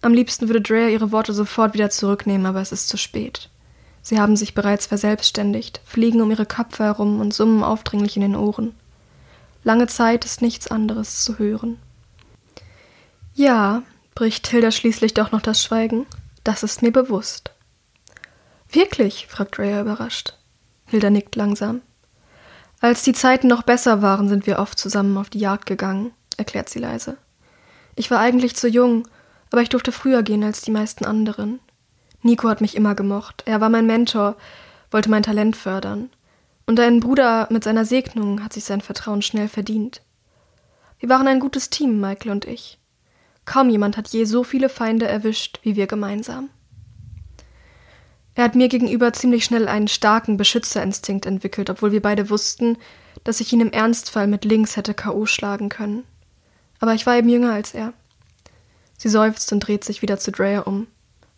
Am 0.00 0.14
liebsten 0.14 0.48
würde 0.48 0.62
Drea 0.62 0.88
ihre 0.88 1.12
Worte 1.12 1.34
sofort 1.34 1.74
wieder 1.74 1.90
zurücknehmen, 1.90 2.46
aber 2.46 2.62
es 2.62 2.72
ist 2.72 2.88
zu 2.88 2.96
spät. 2.96 3.50
Sie 4.00 4.18
haben 4.18 4.34
sich 4.34 4.54
bereits 4.54 4.86
verselbstständigt, 4.86 5.82
fliegen 5.84 6.22
um 6.22 6.30
ihre 6.30 6.46
Köpfe 6.46 6.84
herum 6.84 7.20
und 7.20 7.34
summen 7.34 7.62
aufdringlich 7.62 8.16
in 8.16 8.22
den 8.22 8.34
Ohren. 8.34 8.74
Lange 9.64 9.86
Zeit 9.86 10.24
ist 10.24 10.40
nichts 10.40 10.68
anderes 10.68 11.22
zu 11.22 11.38
hören. 11.38 11.78
Ja, 13.34 13.82
bricht 14.14 14.48
Hilda 14.48 14.72
schließlich 14.72 15.12
doch 15.12 15.32
noch 15.32 15.42
das 15.42 15.62
Schweigen, 15.62 16.06
das 16.44 16.62
ist 16.62 16.80
mir 16.80 16.92
bewusst. 16.92 17.52
Wirklich? 18.70 19.26
fragt 19.28 19.58
Rhea 19.58 19.82
überrascht. 19.82 20.34
Hilda 20.92 21.08
nickt 21.08 21.36
langsam. 21.36 21.80
Als 22.82 23.02
die 23.02 23.14
Zeiten 23.14 23.46
noch 23.46 23.62
besser 23.62 24.02
waren, 24.02 24.28
sind 24.28 24.46
wir 24.46 24.58
oft 24.58 24.78
zusammen 24.78 25.16
auf 25.16 25.30
die 25.30 25.38
Jagd 25.38 25.64
gegangen, 25.64 26.12
erklärt 26.36 26.68
sie 26.68 26.80
leise. 26.80 27.16
Ich 27.96 28.10
war 28.10 28.20
eigentlich 28.20 28.56
zu 28.56 28.68
jung, 28.68 29.08
aber 29.50 29.62
ich 29.62 29.70
durfte 29.70 29.90
früher 29.90 30.22
gehen 30.22 30.44
als 30.44 30.60
die 30.60 30.70
meisten 30.70 31.06
anderen. 31.06 31.60
Nico 32.20 32.46
hat 32.46 32.60
mich 32.60 32.76
immer 32.76 32.94
gemocht. 32.94 33.42
Er 33.46 33.62
war 33.62 33.70
mein 33.70 33.86
Mentor, 33.86 34.36
wollte 34.90 35.08
mein 35.08 35.22
Talent 35.22 35.56
fördern. 35.56 36.10
Und 36.66 36.76
dein 36.76 37.00
Bruder 37.00 37.48
mit 37.50 37.64
seiner 37.64 37.86
Segnung 37.86 38.44
hat 38.44 38.52
sich 38.52 38.64
sein 38.64 38.82
Vertrauen 38.82 39.22
schnell 39.22 39.48
verdient. 39.48 40.02
Wir 40.98 41.08
waren 41.08 41.26
ein 41.26 41.40
gutes 41.40 41.70
Team, 41.70 42.02
Michael 42.02 42.32
und 42.32 42.44
ich. 42.44 42.78
Kaum 43.46 43.70
jemand 43.70 43.96
hat 43.96 44.08
je 44.08 44.26
so 44.26 44.44
viele 44.44 44.68
Feinde 44.68 45.08
erwischt 45.08 45.58
wie 45.62 45.74
wir 45.74 45.86
gemeinsam. 45.86 46.50
Er 48.34 48.44
hat 48.44 48.54
mir 48.54 48.68
gegenüber 48.68 49.12
ziemlich 49.12 49.44
schnell 49.44 49.68
einen 49.68 49.88
starken 49.88 50.36
Beschützerinstinkt 50.36 51.26
entwickelt, 51.26 51.68
obwohl 51.68 51.92
wir 51.92 52.00
beide 52.00 52.30
wussten, 52.30 52.78
dass 53.24 53.40
ich 53.40 53.52
ihn 53.52 53.60
im 53.60 53.72
Ernstfall 53.72 54.26
mit 54.26 54.44
links 54.44 54.76
hätte 54.76 54.94
K.O. 54.94 55.26
schlagen 55.26 55.68
können. 55.68 56.04
Aber 56.80 56.94
ich 56.94 57.06
war 57.06 57.16
eben 57.16 57.28
jünger 57.28 57.52
als 57.52 57.74
er. 57.74 57.92
Sie 58.96 59.08
seufzt 59.08 59.52
und 59.52 59.60
dreht 59.60 59.84
sich 59.84 60.00
wieder 60.00 60.18
zu 60.18 60.32
Drea 60.32 60.60
um. 60.60 60.86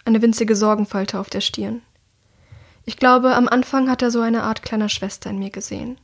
Eine 0.04 0.22
winzige 0.22 0.54
Sorgenfalte 0.54 1.18
auf 1.18 1.30
der 1.30 1.40
Stirn. 1.40 1.82
Ich 2.84 2.96
glaube, 2.98 3.34
am 3.34 3.48
Anfang 3.48 3.90
hat 3.90 4.02
er 4.02 4.10
so 4.10 4.20
eine 4.20 4.42
Art 4.42 4.62
kleiner 4.62 4.88
Schwester 4.88 5.30
in 5.30 5.38
mir 5.38 5.50
gesehen. 5.50 5.98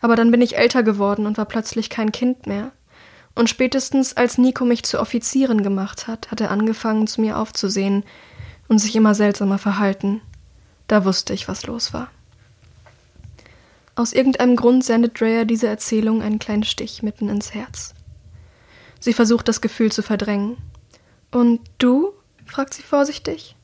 Aber 0.00 0.16
dann 0.16 0.30
bin 0.30 0.40
ich 0.40 0.56
älter 0.56 0.82
geworden 0.82 1.26
und 1.26 1.38
war 1.38 1.44
plötzlich 1.44 1.90
kein 1.90 2.10
Kind 2.10 2.46
mehr. 2.46 2.72
Und 3.34 3.50
spätestens 3.50 4.16
als 4.16 4.38
Nico 4.38 4.64
mich 4.64 4.82
zu 4.82 4.98
Offizierin 4.98 5.62
gemacht 5.62 6.08
hat, 6.08 6.30
hat 6.30 6.40
er 6.40 6.50
angefangen, 6.50 7.06
zu 7.06 7.20
mir 7.20 7.38
aufzusehen 7.38 8.04
und 8.70 8.78
sich 8.78 8.94
immer 8.94 9.16
seltsamer 9.16 9.58
verhalten. 9.58 10.22
Da 10.86 11.04
wusste 11.04 11.34
ich, 11.34 11.48
was 11.48 11.66
los 11.66 11.92
war. 11.92 12.08
Aus 13.96 14.12
irgendeinem 14.12 14.54
Grund 14.54 14.84
sendet 14.84 15.20
Drea 15.20 15.44
diese 15.44 15.66
Erzählung 15.66 16.22
einen 16.22 16.38
kleinen 16.38 16.62
Stich 16.62 17.02
mitten 17.02 17.28
ins 17.28 17.52
Herz. 17.52 17.94
Sie 19.00 19.12
versucht 19.12 19.48
das 19.48 19.60
Gefühl 19.60 19.90
zu 19.90 20.02
verdrängen. 20.02 20.56
Und 21.32 21.60
du? 21.78 22.12
fragt 22.46 22.72
sie 22.74 22.82
vorsichtig. 22.82 23.56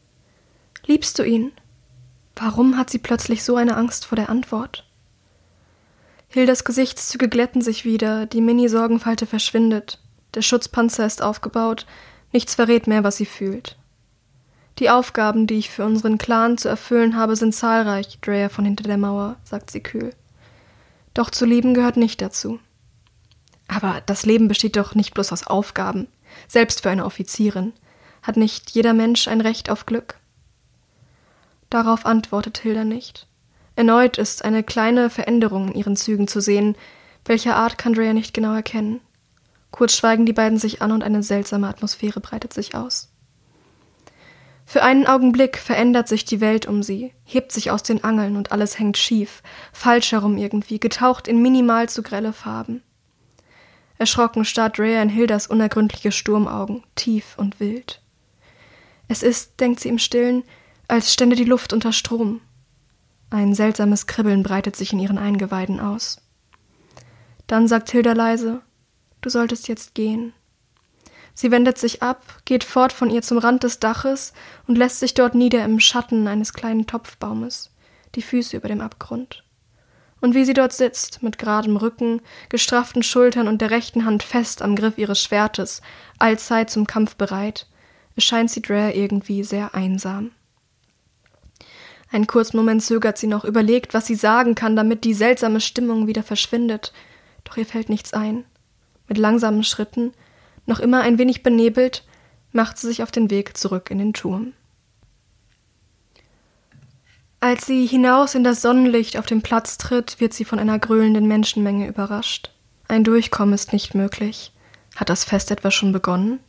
Liebst 0.87 1.21
du 1.21 1.23
ihn? 1.23 1.53
Warum 2.35 2.77
hat 2.77 2.91
sie 2.91 2.99
plötzlich 2.99 3.45
so 3.45 3.55
eine 3.55 3.77
Angst 3.77 4.07
vor 4.07 4.17
der 4.17 4.29
Antwort? 4.29 4.85
Hildas 6.29 6.65
Gesichtszüge 6.65 7.29
glätten 7.29 7.63
sich 7.63 7.85
wieder, 7.85 8.27
die 8.27 8.41
Mini-Sorgenfalte 8.41 9.27
verschwindet, 9.27 10.01
der 10.35 10.43
Schutzpanzer 10.43 11.07
ist 11.07 11.23
aufgebaut, 11.23 11.87
nichts 12.33 12.57
verrät 12.57 12.89
mehr, 12.89 13.05
was 13.05 13.17
sie 13.17 13.27
fühlt. 13.27 13.77
Die 14.79 14.91
Aufgaben, 14.91 15.47
die 15.47 15.55
ich 15.55 15.71
für 15.71 15.85
unseren 15.85 16.19
Clan 16.19 16.59
zu 16.59 16.69
erfüllen 16.69 17.17
habe, 17.17 17.35
sind 17.35 17.55
zahlreich, 17.55 18.19
Drea 18.21 18.49
von 18.49 18.65
hinter 18.65 18.85
der 18.85 18.99
Mauer, 18.99 19.37
sagt 19.45 19.71
sie 19.71 19.81
kühl. 19.81 20.13
Doch 21.15 21.31
zu 21.31 21.47
lieben 21.47 21.73
gehört 21.73 21.97
nicht 21.97 22.21
dazu. 22.21 22.59
Aber 23.69 24.03
das 24.05 24.27
Leben 24.27 24.49
besteht 24.49 24.77
doch 24.77 24.95
nicht 24.95 25.15
bloß 25.15 25.33
aus 25.33 25.47
Aufgaben. 25.47 26.09
Selbst 26.47 26.83
für 26.83 26.91
eine 26.91 27.07
Offizierin. 27.07 27.73
Hat 28.23 28.37
nicht 28.37 28.71
jeder 28.71 28.93
Mensch 28.93 29.29
ein 29.29 29.41
Recht 29.41 29.71
auf 29.71 29.87
Glück? 29.87 30.17
Darauf 31.71 32.05
antwortet 32.05 32.59
Hilda 32.59 32.85
nicht. 32.85 33.27
Erneut 33.77 34.19
ist 34.19 34.45
eine 34.45 34.63
kleine 34.63 35.11
Veränderung 35.11 35.69
in 35.69 35.75
ihren 35.75 35.97
Zügen 35.97 36.29
zu 36.29 36.41
sehen, 36.41 36.77
welcher 37.25 37.57
Art 37.57 37.79
kann 37.79 37.95
Drea 37.95 38.13
nicht 38.13 38.35
genau 38.35 38.55
erkennen. 38.55 39.01
Kurz 39.71 39.97
schweigen 39.97 40.27
die 40.27 40.33
beiden 40.33 40.59
sich 40.59 40.81
an 40.81 40.93
und 40.93 41.03
eine 41.03 41.23
seltsame 41.23 41.69
Atmosphäre 41.69 42.21
breitet 42.21 42.53
sich 42.53 42.75
aus. 42.75 43.11
Für 44.69 44.83
einen 44.83 45.07
Augenblick 45.07 45.59
verändert 45.59 46.09
sich 46.09 46.25
die 46.25 46.41
Welt 46.41 46.67
um 46.67 46.83
sie, 46.83 47.13
hebt 47.25 47.53
sich 47.53 47.71
aus 47.71 47.85
den 47.85 48.03
Angeln 48.03 48.37
und 48.37 48.51
alles 48.51 48.81
hängt 48.81 48.99
schief, 48.99 49.43
falsch 49.73 50.11
herum 50.11 50.37
irgendwie, 50.37 50.81
getaucht 50.81 51.29
in 51.29 51.41
minimal 51.41 51.89
zu 51.89 52.03
grelle 52.03 52.33
Farben. 52.33 52.83
Erschrocken 53.97 54.45
starrt 54.45 54.81
Rhea 54.81 55.01
in 55.01 55.09
Hildas 55.09 55.47
unergründliche 55.47 56.11
Sturmaugen, 56.11 56.83
tief 56.97 57.35
und 57.39 57.61
wild. 57.61 58.03
Es 59.07 59.23
ist, 59.23 59.61
denkt 59.61 59.79
sie 59.79 59.89
im 59.89 60.01
Stillen, 60.01 60.43
als 60.89 61.13
stände 61.13 61.37
die 61.37 61.45
Luft 61.45 61.73
unter 61.73 61.93
Strom. 61.93 62.41
Ein 63.31 63.55
seltsames 63.55 64.09
Kribbeln 64.09 64.43
breitet 64.43 64.75
sich 64.75 64.93
in 64.93 64.99
ihren 64.99 65.19
Eingeweiden 65.19 65.79
aus. 65.79 66.21
Dann 67.47 67.69
sagt 67.69 67.91
Hilda 67.91 68.13
leise, 68.13 68.63
Du 69.21 69.31
solltest 69.31 69.69
jetzt 69.69 69.95
gehen. 69.95 70.33
Sie 71.37 71.51
wendet 71.51 71.77
sich 71.77 72.03
ab, 72.03 72.23
geht 72.47 72.65
fort 72.65 72.95
von 72.95 73.11
ihr 73.11 73.21
zum 73.21 73.37
Rand 73.37 73.63
des 73.63 73.79
Daches 73.79 74.33
und 74.67 74.79
lässt 74.79 75.01
sich 75.01 75.13
dort 75.13 75.35
nieder 75.35 75.63
im 75.67 75.81
Schatten 75.81 76.27
eines 76.29 76.55
kleinen 76.55 76.87
Topfbaumes, 76.87 77.71
die 78.15 78.23
Füße 78.23 78.57
über 78.57 78.69
dem 78.69 78.81
Abgrund. 78.81 79.45
Und 80.23 80.35
wie 80.35 80.47
sie 80.47 80.55
dort 80.55 80.73
sitzt, 80.73 81.23
mit 81.23 81.37
geradem 81.37 81.77
Rücken, 81.77 82.23
gestrafften 82.49 83.03
Schultern 83.03 83.49
und 83.49 83.61
der 83.61 83.71
rechten 83.71 84.07
Hand 84.07 84.23
fest 84.23 84.63
am 84.63 84.75
Griff 84.77 84.97
ihres 84.97 85.21
Schwertes, 85.21 85.83
allzeit 86.19 86.71
zum 86.71 86.87
Kampf 86.87 87.17
bereit, 87.17 87.67
erscheint 88.15 88.51
sie 88.51 88.63
Drea 88.63 88.95
irgendwie 88.95 89.45
sehr 89.45 89.75
einsam. 89.75 90.31
Einen 92.11 92.27
kurzen 92.27 92.57
Moment 92.57 92.83
zögert 92.83 93.19
sie 93.19 93.27
noch, 93.27 93.45
überlegt, 93.45 93.93
was 93.93 94.07
sie 94.07 94.15
sagen 94.15 94.55
kann, 94.55 94.75
damit 94.75 95.05
die 95.05 95.13
seltsame 95.13 95.61
Stimmung 95.61 96.07
wieder 96.07 96.23
verschwindet, 96.23 96.95
doch 97.45 97.59
ihr 97.59 97.67
fällt 97.67 97.91
nichts 97.91 98.15
ein. 98.15 98.47
Mit 99.07 99.19
langsamen 99.19 99.65
Schritten 99.65 100.15
noch 100.67 100.81
immer 100.81 101.01
ein 101.01 101.19
wenig 101.19 101.43
benebelt, 101.43 102.05
macht 102.53 102.79
sie 102.79 102.89
sich 102.89 103.03
auf 103.03 103.11
den 103.11 103.31
Weg 103.31 103.57
zurück 103.57 103.91
in 103.91 103.99
den 103.99 104.13
Turm. 104.13 104.53
Als 107.41 107.67
sie 107.67 107.87
hinaus 107.87 108.35
in 108.35 108.45
das 108.45 108.63
Sonnenlicht 108.63 109.17
auf 109.19 109.27
den 109.27 109.43
Platz 109.43 109.79
tritt, 109.79 110.21
wird 110.21 110.35
sie 110.35 110.45
von 110.45 110.59
einer 110.59 110.79
gröhlenden 110.79 111.29
Menschenmenge 111.29 111.87
überrascht. 111.87 112.51
Ein 112.89 113.05
Durchkommen 113.05 113.55
ist 113.55 113.73
nicht 113.73 113.95
möglich. 113.95 114.53
Hat 114.97 115.11
das 115.11 115.25
Fest 115.25 115.51
etwa 115.51 115.71
schon 115.71 115.93
begonnen? 115.93 116.41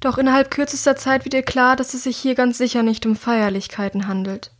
Doch 0.00 0.18
innerhalb 0.18 0.50
kürzester 0.50 0.96
Zeit 0.96 1.24
wird 1.24 1.34
ihr 1.34 1.42
klar, 1.42 1.74
dass 1.74 1.94
es 1.94 2.04
sich 2.04 2.16
hier 2.16 2.34
ganz 2.34 2.58
sicher 2.58 2.82
nicht 2.82 3.06
um 3.06 3.16
Feierlichkeiten 3.16 4.06
handelt. 4.06 4.52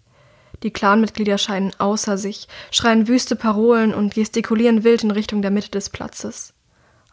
Die 0.63 0.73
Clanmitglieder 0.73 1.39
scheinen 1.39 1.73
außer 1.79 2.17
sich, 2.19 2.49
schreien 2.71 3.07
wüste 3.07 3.37
Parolen 3.37 3.95
und 3.95 4.15
gestikulieren 4.15 4.83
wild 4.83 5.05
in 5.05 5.11
Richtung 5.11 5.43
der 5.43 5.51
Mitte 5.51 5.71
des 5.71 5.91
Platzes. 5.91 6.55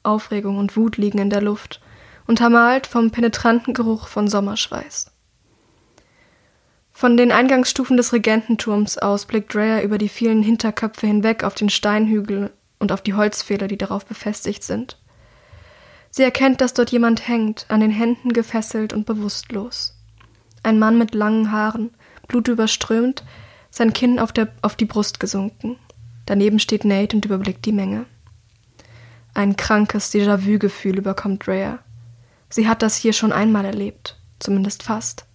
Aufregung 0.04 0.58
und 0.58 0.76
Wut 0.78 0.98
liegen 0.98 1.18
in 1.18 1.30
der 1.30 1.42
Luft, 1.42 1.82
untermalt 2.28 2.88
vom 2.88 3.12
penetranten 3.12 3.74
Geruch 3.74 4.08
von 4.08 4.28
Sommerschweiß. 4.28 5.12
Von 6.92 7.18
den 7.18 7.32
Eingangsstufen 7.32 7.98
des 7.98 8.14
Regententurms 8.14 8.98
aus 9.00 9.26
blickt 9.26 9.54
Drea 9.54 9.82
über 9.82 9.98
die 9.98 10.10
vielen 10.10 10.44
Hinterköpfe 10.44 11.08
hinweg 11.08 11.44
auf 11.44 11.56
den 11.56 11.70
Steinhügel 11.70 12.52
und 12.80 12.92
auf 12.92 13.02
die 13.02 13.16
Holzpfähle, 13.16 13.68
die 13.68 13.78
darauf 13.78 14.06
befestigt 14.06 14.64
sind. 14.64 15.00
Sie 16.12 16.22
erkennt, 16.22 16.62
dass 16.62 16.76
dort 16.76 16.92
jemand 16.92 17.28
hängt, 17.28 17.66
an 17.70 17.80
den 17.80 17.90
Händen 17.90 18.34
gefesselt 18.34 18.94
und 18.94 19.08
bewusstlos. 19.08 19.98
Ein 20.62 20.78
Mann 20.78 21.00
mit 21.00 21.16
langen 21.16 21.52
Haaren, 21.52 21.90
blutüberströmt, 22.28 23.24
sein 23.72 23.94
Kinn 23.94 24.20
auf, 24.20 24.32
der, 24.32 24.50
auf 24.62 24.76
die 24.76 24.86
Brust 24.86 25.20
gesunken. 25.20 25.78
Daneben 26.28 26.60
steht 26.60 26.86
Nate 26.86 27.16
und 27.16 27.26
überblickt 27.26 27.66
die 27.66 27.72
Menge. 27.72 28.06
Ein 29.36 29.56
krankes 29.56 30.14
Déjà-vu-Gefühl 30.14 30.98
überkommt 30.98 31.48
Rhea. 31.48 31.80
Sie 32.50 32.68
hat 32.68 32.84
das 32.84 32.96
hier 32.96 33.14
schon 33.14 33.32
einmal 33.32 33.66
erlebt, 33.66 34.20
zumindest 34.40 34.84
fast. 34.84 35.26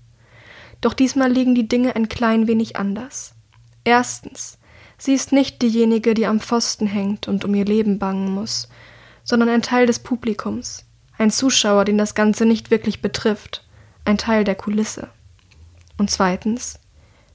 Doch 0.80 0.94
diesmal 0.94 1.32
liegen 1.32 1.56
die 1.56 1.66
Dinge 1.66 1.96
ein 1.96 2.08
klein 2.08 2.46
wenig 2.46 2.76
anders. 2.76 3.34
Erstens, 3.82 4.58
sie 4.98 5.14
ist 5.14 5.32
nicht 5.32 5.62
diejenige, 5.62 6.14
die 6.14 6.26
am 6.26 6.38
Pfosten 6.38 6.86
hängt 6.86 7.26
und 7.26 7.44
um 7.44 7.54
ihr 7.54 7.64
Leben 7.64 7.98
bangen 7.98 8.30
muss, 8.30 8.68
sondern 9.24 9.48
ein 9.48 9.62
Teil 9.62 9.86
des 9.86 9.98
Publikums, 9.98 10.84
ein 11.18 11.32
Zuschauer, 11.32 11.84
den 11.84 11.98
das 11.98 12.14
Ganze 12.14 12.46
nicht 12.46 12.70
wirklich 12.70 13.02
betrifft, 13.02 13.66
ein 14.04 14.16
Teil 14.16 14.44
der 14.44 14.54
Kulisse. 14.54 15.08
Und 15.96 16.10
zweitens, 16.10 16.78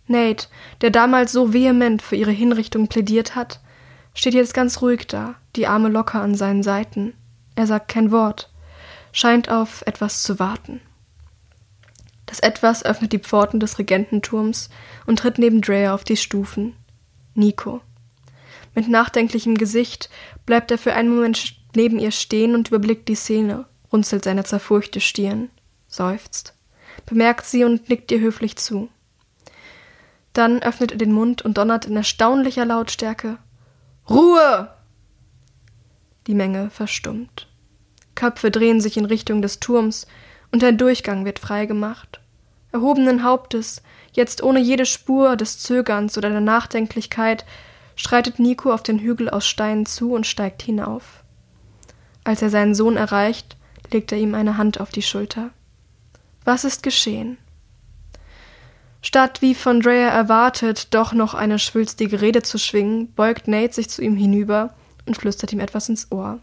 Nate, 0.07 0.47
der 0.79 0.91
damals 0.91 1.33
so 1.33 1.51
vehement 1.51 2.01
für 2.01 2.15
ihre 2.15 2.31
Hinrichtung 2.31 2.87
plädiert 2.87 3.35
hat, 3.35 3.59
steht 4.13 4.33
jetzt 4.33 4.53
ganz 4.53 4.81
ruhig 4.81 5.07
da, 5.07 5.35
die 5.55 5.67
Arme 5.67 5.89
locker 5.89 6.21
an 6.21 6.35
seinen 6.35 6.63
Seiten. 6.63 7.13
Er 7.55 7.67
sagt 7.67 7.87
kein 7.87 8.11
Wort, 8.11 8.51
scheint 9.11 9.49
auf 9.49 9.83
etwas 9.85 10.23
zu 10.23 10.39
warten. 10.39 10.81
Das 12.25 12.39
Etwas 12.39 12.83
öffnet 12.83 13.13
die 13.13 13.19
Pforten 13.19 13.59
des 13.59 13.77
Regententurms 13.77 14.69
und 15.05 15.19
tritt 15.19 15.37
neben 15.37 15.61
Drea 15.61 15.93
auf 15.93 16.03
die 16.03 16.17
Stufen. 16.17 16.75
Nico. 17.35 17.81
Mit 18.73 18.89
nachdenklichem 18.89 19.55
Gesicht 19.55 20.09
bleibt 20.45 20.71
er 20.71 20.79
für 20.79 20.93
einen 20.93 21.13
Moment 21.15 21.55
neben 21.75 21.99
ihr 21.99 22.11
stehen 22.11 22.55
und 22.55 22.69
überblickt 22.69 23.07
die 23.07 23.15
Szene, 23.15 23.65
runzelt 23.91 24.23
seine 24.23 24.43
zerfurchte 24.43 24.99
Stirn, 24.99 25.51
seufzt, 25.87 26.55
bemerkt 27.05 27.45
sie 27.45 27.63
und 27.63 27.87
nickt 27.89 28.11
ihr 28.11 28.19
höflich 28.19 28.55
zu. 28.55 28.89
Dann 30.33 30.63
öffnet 30.63 30.91
er 30.91 30.97
den 30.97 31.11
Mund 31.11 31.43
und 31.43 31.59
donnert 31.59 31.85
in 31.85 31.95
erstaunlicher 31.95 32.65
Lautstärke 32.65 33.37
Ruhe! 34.09 34.69
Die 36.27 36.35
Menge 36.35 36.69
verstummt. 36.69 37.47
Köpfe 38.15 38.51
drehen 38.51 38.79
sich 38.79 38.97
in 38.97 39.05
Richtung 39.05 39.41
des 39.41 39.59
Turms 39.59 40.07
und 40.51 40.63
ein 40.63 40.77
Durchgang 40.77 41.25
wird 41.25 41.39
freigemacht. 41.39 42.21
Erhobenen 42.71 43.23
Hauptes, 43.23 43.81
jetzt 44.13 44.41
ohne 44.41 44.59
jede 44.59 44.85
Spur 44.85 45.35
des 45.35 45.59
Zögerns 45.59 46.17
oder 46.17 46.29
der 46.29 46.41
Nachdenklichkeit, 46.41 47.45
schreitet 47.95 48.39
Nico 48.39 48.73
auf 48.73 48.83
den 48.83 48.99
Hügel 48.99 49.29
aus 49.29 49.45
Steinen 49.45 49.85
zu 49.85 50.13
und 50.13 50.25
steigt 50.25 50.61
hinauf. 50.61 51.23
Als 52.23 52.41
er 52.41 52.49
seinen 52.49 52.73
Sohn 52.73 52.97
erreicht, 52.97 53.57
legt 53.91 54.11
er 54.11 54.17
ihm 54.17 54.33
eine 54.33 54.57
Hand 54.57 54.79
auf 54.79 54.89
die 54.89 55.01
Schulter. 55.01 55.49
Was 56.45 56.63
ist 56.63 56.83
geschehen? 56.83 57.37
Statt 59.01 59.41
wie 59.41 59.53
von 59.53 59.81
Dreyer 59.81 60.11
erwartet, 60.11 60.93
doch 60.93 61.11
noch 61.11 61.33
eine 61.33 61.59
schwülstige 61.59 62.21
Rede 62.21 62.41
zu 62.41 62.57
schwingen, 62.57 63.13
beugt 63.13 63.49
Nate 63.49 63.73
sich 63.73 63.89
zu 63.89 64.01
ihm 64.01 64.15
hinüber 64.15 64.73
und 65.05 65.17
flüstert 65.17 65.53
ihm 65.53 65.59
etwas 65.59 65.89
ins 65.89 66.11
Ohr. 66.11 66.39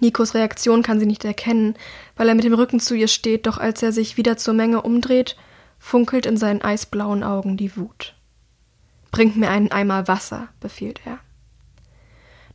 Nikos 0.00 0.34
Reaktion 0.34 0.82
kann 0.82 0.98
sie 0.98 1.06
nicht 1.06 1.24
erkennen, 1.24 1.74
weil 2.16 2.28
er 2.28 2.34
mit 2.34 2.44
dem 2.44 2.54
Rücken 2.54 2.80
zu 2.80 2.94
ihr 2.94 3.08
steht, 3.08 3.46
doch 3.46 3.58
als 3.58 3.82
er 3.82 3.92
sich 3.92 4.16
wieder 4.16 4.36
zur 4.36 4.54
Menge 4.54 4.82
umdreht, 4.82 5.36
funkelt 5.78 6.26
in 6.26 6.36
seinen 6.36 6.62
eisblauen 6.62 7.22
Augen 7.22 7.56
die 7.56 7.76
Wut. 7.76 8.14
Bringt 9.10 9.36
mir 9.36 9.50
einen 9.50 9.70
Eimer 9.70 10.08
Wasser, 10.08 10.48
befiehlt 10.60 11.00
er. 11.04 11.18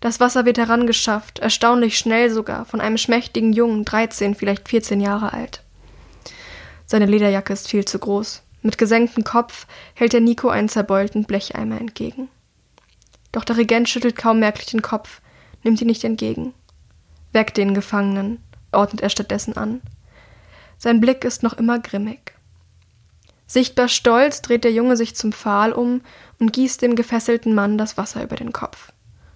Das 0.02 0.20
Wasser 0.20 0.46
wird 0.46 0.58
herangeschafft, 0.58 1.40
erstaunlich 1.40 1.98
schnell 1.98 2.30
sogar, 2.30 2.66
von 2.66 2.80
einem 2.80 2.98
schmächtigen 2.98 3.54
Jungen, 3.54 3.84
13, 3.86 4.36
vielleicht 4.36 4.70
14 4.70 5.02
Jahre 5.02 5.34
alt. 5.34 5.64
Seine 6.86 7.06
Lederjacke 7.06 7.54
ist 7.54 7.68
viel 7.68 7.86
zu 7.86 8.00
groß. 8.00 8.42
Mit 8.62 8.78
gesenktem 8.78 9.24
Kopf 9.24 9.68
hält 9.94 10.14
er 10.14 10.22
Nico 10.22 10.50
einen 10.50 10.70
zerbeulten 10.70 11.26
Blecheimer 11.26 11.80
entgegen. 11.80 12.30
Doch 13.32 13.44
der 13.44 13.58
Regent 13.58 13.90
schüttelt 13.90 14.16
kaum 14.16 14.40
merklich 14.40 14.68
den 14.68 14.82
Kopf, 14.82 15.22
nimmt 15.64 15.82
ihn 15.82 15.88
nicht 15.88 16.04
entgegen. 16.04 16.54
Weg 17.32 17.54
den 17.54 17.74
Gefangenen, 17.74 18.42
ordnet 18.72 19.02
er 19.02 19.10
stattdessen 19.10 19.56
an. 19.56 19.82
Sein 20.78 21.00
Blick 21.02 21.24
ist 21.24 21.44
noch 21.44 21.54
immer 21.54 21.80
grimmig. 21.80 22.34
Sichtbar 23.46 23.88
stolz 23.88 24.42
dreht 24.42 24.64
der 24.64 24.72
Junge 24.72 24.96
sich 24.96 25.16
zum 25.16 25.32
Pfahl 25.34 25.74
um 25.74 26.02
und 26.40 26.54
gießt 26.54 26.82
dem 26.82 26.96
gefesselten 26.96 27.54
Mann 27.54 27.78
das 27.78 27.98
Wasser 27.98 28.24
über 28.24 28.36
den 28.36 28.54
Kopf. 28.54 28.92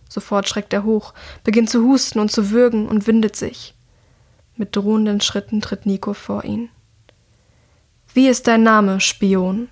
Sofort 0.08 0.48
schreckt 0.48 0.74
er 0.74 0.84
hoch, 0.84 1.14
beginnt 1.44 1.70
zu 1.72 1.84
husten 1.84 2.20
und 2.20 2.32
zu 2.32 2.52
würgen 2.52 2.88
und 2.88 3.08
windet 3.08 3.36
sich. 3.36 3.74
Mit 4.56 4.76
drohenden 4.76 5.20
Schritten 5.20 5.62
tritt 5.62 5.88
Nico 5.88 6.14
vor 6.14 6.44
ihn. 6.44 6.70
Wie 8.14 8.28
ist 8.28 8.46
dein 8.46 8.62
Name, 8.62 9.02
Spion? 9.02 9.70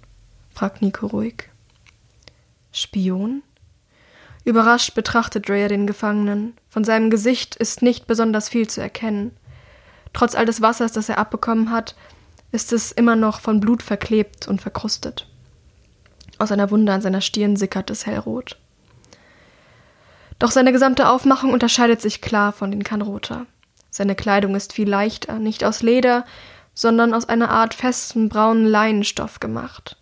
fragt 0.49 0.81
Nico 0.81 1.05
ruhig. 1.05 1.49
Spion? 2.71 3.43
Überrascht 4.43 4.95
betrachtet 4.95 5.47
Dreyer 5.47 5.67
den 5.67 5.85
Gefangenen. 5.85 6.57
Von 6.67 6.83
seinem 6.83 7.09
Gesicht 7.09 7.55
ist 7.55 7.81
nicht 7.81 8.07
besonders 8.07 8.49
viel 8.49 8.67
zu 8.67 8.81
erkennen. 8.81 9.31
Trotz 10.13 10.35
all 10.35 10.45
des 10.45 10.61
Wassers, 10.61 10.91
das 10.91 11.09
er 11.09 11.19
abbekommen 11.19 11.71
hat, 11.71 11.95
ist 12.51 12.73
es 12.73 12.91
immer 12.91 13.15
noch 13.15 13.39
von 13.39 13.59
Blut 13.59 13.83
verklebt 13.83 14.47
und 14.47 14.61
verkrustet. 14.61 15.27
Aus 16.37 16.51
einer 16.51 16.71
Wunde 16.71 16.91
an 16.91 17.01
seiner 17.01 17.21
Stirn 17.21 17.55
sickert 17.55 17.89
es 17.91 18.05
hellrot. 18.05 18.57
Doch 20.39 20.49
seine 20.49 20.71
gesamte 20.71 21.07
Aufmachung 21.07 21.53
unterscheidet 21.53 22.01
sich 22.01 22.19
klar 22.19 22.51
von 22.51 22.71
den 22.71 22.83
Kanroter. 22.83 23.45
Seine 23.91 24.15
Kleidung 24.15 24.55
ist 24.55 24.73
viel 24.73 24.89
leichter, 24.89 25.37
nicht 25.37 25.63
aus 25.63 25.83
Leder, 25.83 26.25
sondern 26.73 27.13
aus 27.13 27.29
einer 27.29 27.51
Art 27.51 27.75
festen 27.75 28.27
braunen 28.27 28.65
Leinenstoff 28.65 29.39
gemacht. 29.39 29.97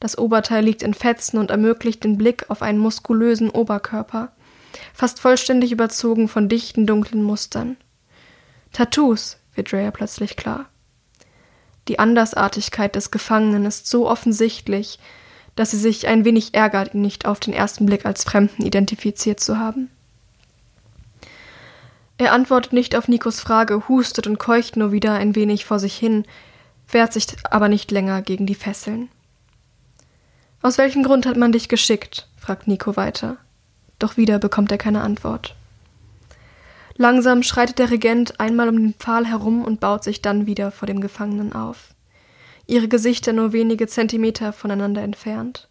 Das 0.00 0.16
Oberteil 0.16 0.64
liegt 0.64 0.82
in 0.82 0.94
Fetzen 0.94 1.38
und 1.38 1.50
ermöglicht 1.50 2.02
den 2.02 2.16
Blick 2.16 2.48
auf 2.48 2.62
einen 2.62 2.78
muskulösen 2.78 3.50
Oberkörper, 3.50 4.32
fast 4.94 5.20
vollständig 5.20 5.72
überzogen 5.72 6.26
von 6.26 6.48
dichten, 6.48 6.86
dunklen 6.86 7.22
Mustern. 7.22 7.76
Tattoos, 8.72 9.36
wird 9.54 9.72
Drea 9.72 9.90
plötzlich 9.90 10.36
klar. 10.36 10.66
Die 11.88 11.98
Andersartigkeit 11.98 12.94
des 12.94 13.10
Gefangenen 13.10 13.66
ist 13.66 13.88
so 13.88 14.08
offensichtlich, 14.08 14.98
dass 15.56 15.72
sie 15.72 15.76
sich 15.76 16.06
ein 16.06 16.24
wenig 16.24 16.54
ärgert, 16.54 16.94
ihn 16.94 17.02
nicht 17.02 17.26
auf 17.26 17.40
den 17.40 17.52
ersten 17.52 17.84
Blick 17.84 18.06
als 18.06 18.24
Fremden 18.24 18.64
identifiziert 18.64 19.40
zu 19.40 19.58
haben. 19.58 19.90
Er 22.16 22.32
antwortet 22.32 22.72
nicht 22.72 22.96
auf 22.96 23.08
Nikos 23.08 23.40
Frage, 23.40 23.88
hustet 23.88 24.26
und 24.26 24.38
keucht 24.38 24.76
nur 24.76 24.92
wieder 24.92 25.14
ein 25.14 25.34
wenig 25.34 25.64
vor 25.64 25.78
sich 25.78 25.96
hin, 25.96 26.24
wehrt 26.88 27.12
sich 27.12 27.26
aber 27.50 27.68
nicht 27.68 27.90
länger 27.90 28.22
gegen 28.22 28.46
die 28.46 28.54
Fesseln. 28.54 29.08
Aus 30.62 30.78
welchem 30.78 31.02
Grund 31.02 31.26
hat 31.26 31.36
man 31.36 31.52
dich 31.52 31.68
geschickt? 31.68 32.28
fragt 32.36 32.68
Nico 32.68 32.96
weiter. 32.96 33.36
Doch 33.98 34.16
wieder 34.16 34.38
bekommt 34.38 34.72
er 34.72 34.78
keine 34.78 35.02
Antwort. 35.02 35.54
Langsam 36.96 37.42
schreitet 37.42 37.78
der 37.78 37.90
Regent 37.90 38.40
einmal 38.40 38.68
um 38.68 38.76
den 38.76 38.94
Pfahl 38.94 39.26
herum 39.26 39.64
und 39.64 39.80
baut 39.80 40.04
sich 40.04 40.20
dann 40.20 40.46
wieder 40.46 40.70
vor 40.70 40.86
dem 40.86 41.00
Gefangenen 41.00 41.52
auf. 41.52 41.94
Ihre 42.66 42.88
Gesichter 42.88 43.32
nur 43.32 43.52
wenige 43.52 43.86
Zentimeter 43.86 44.52
voneinander 44.52 45.02
entfernt. 45.02 45.68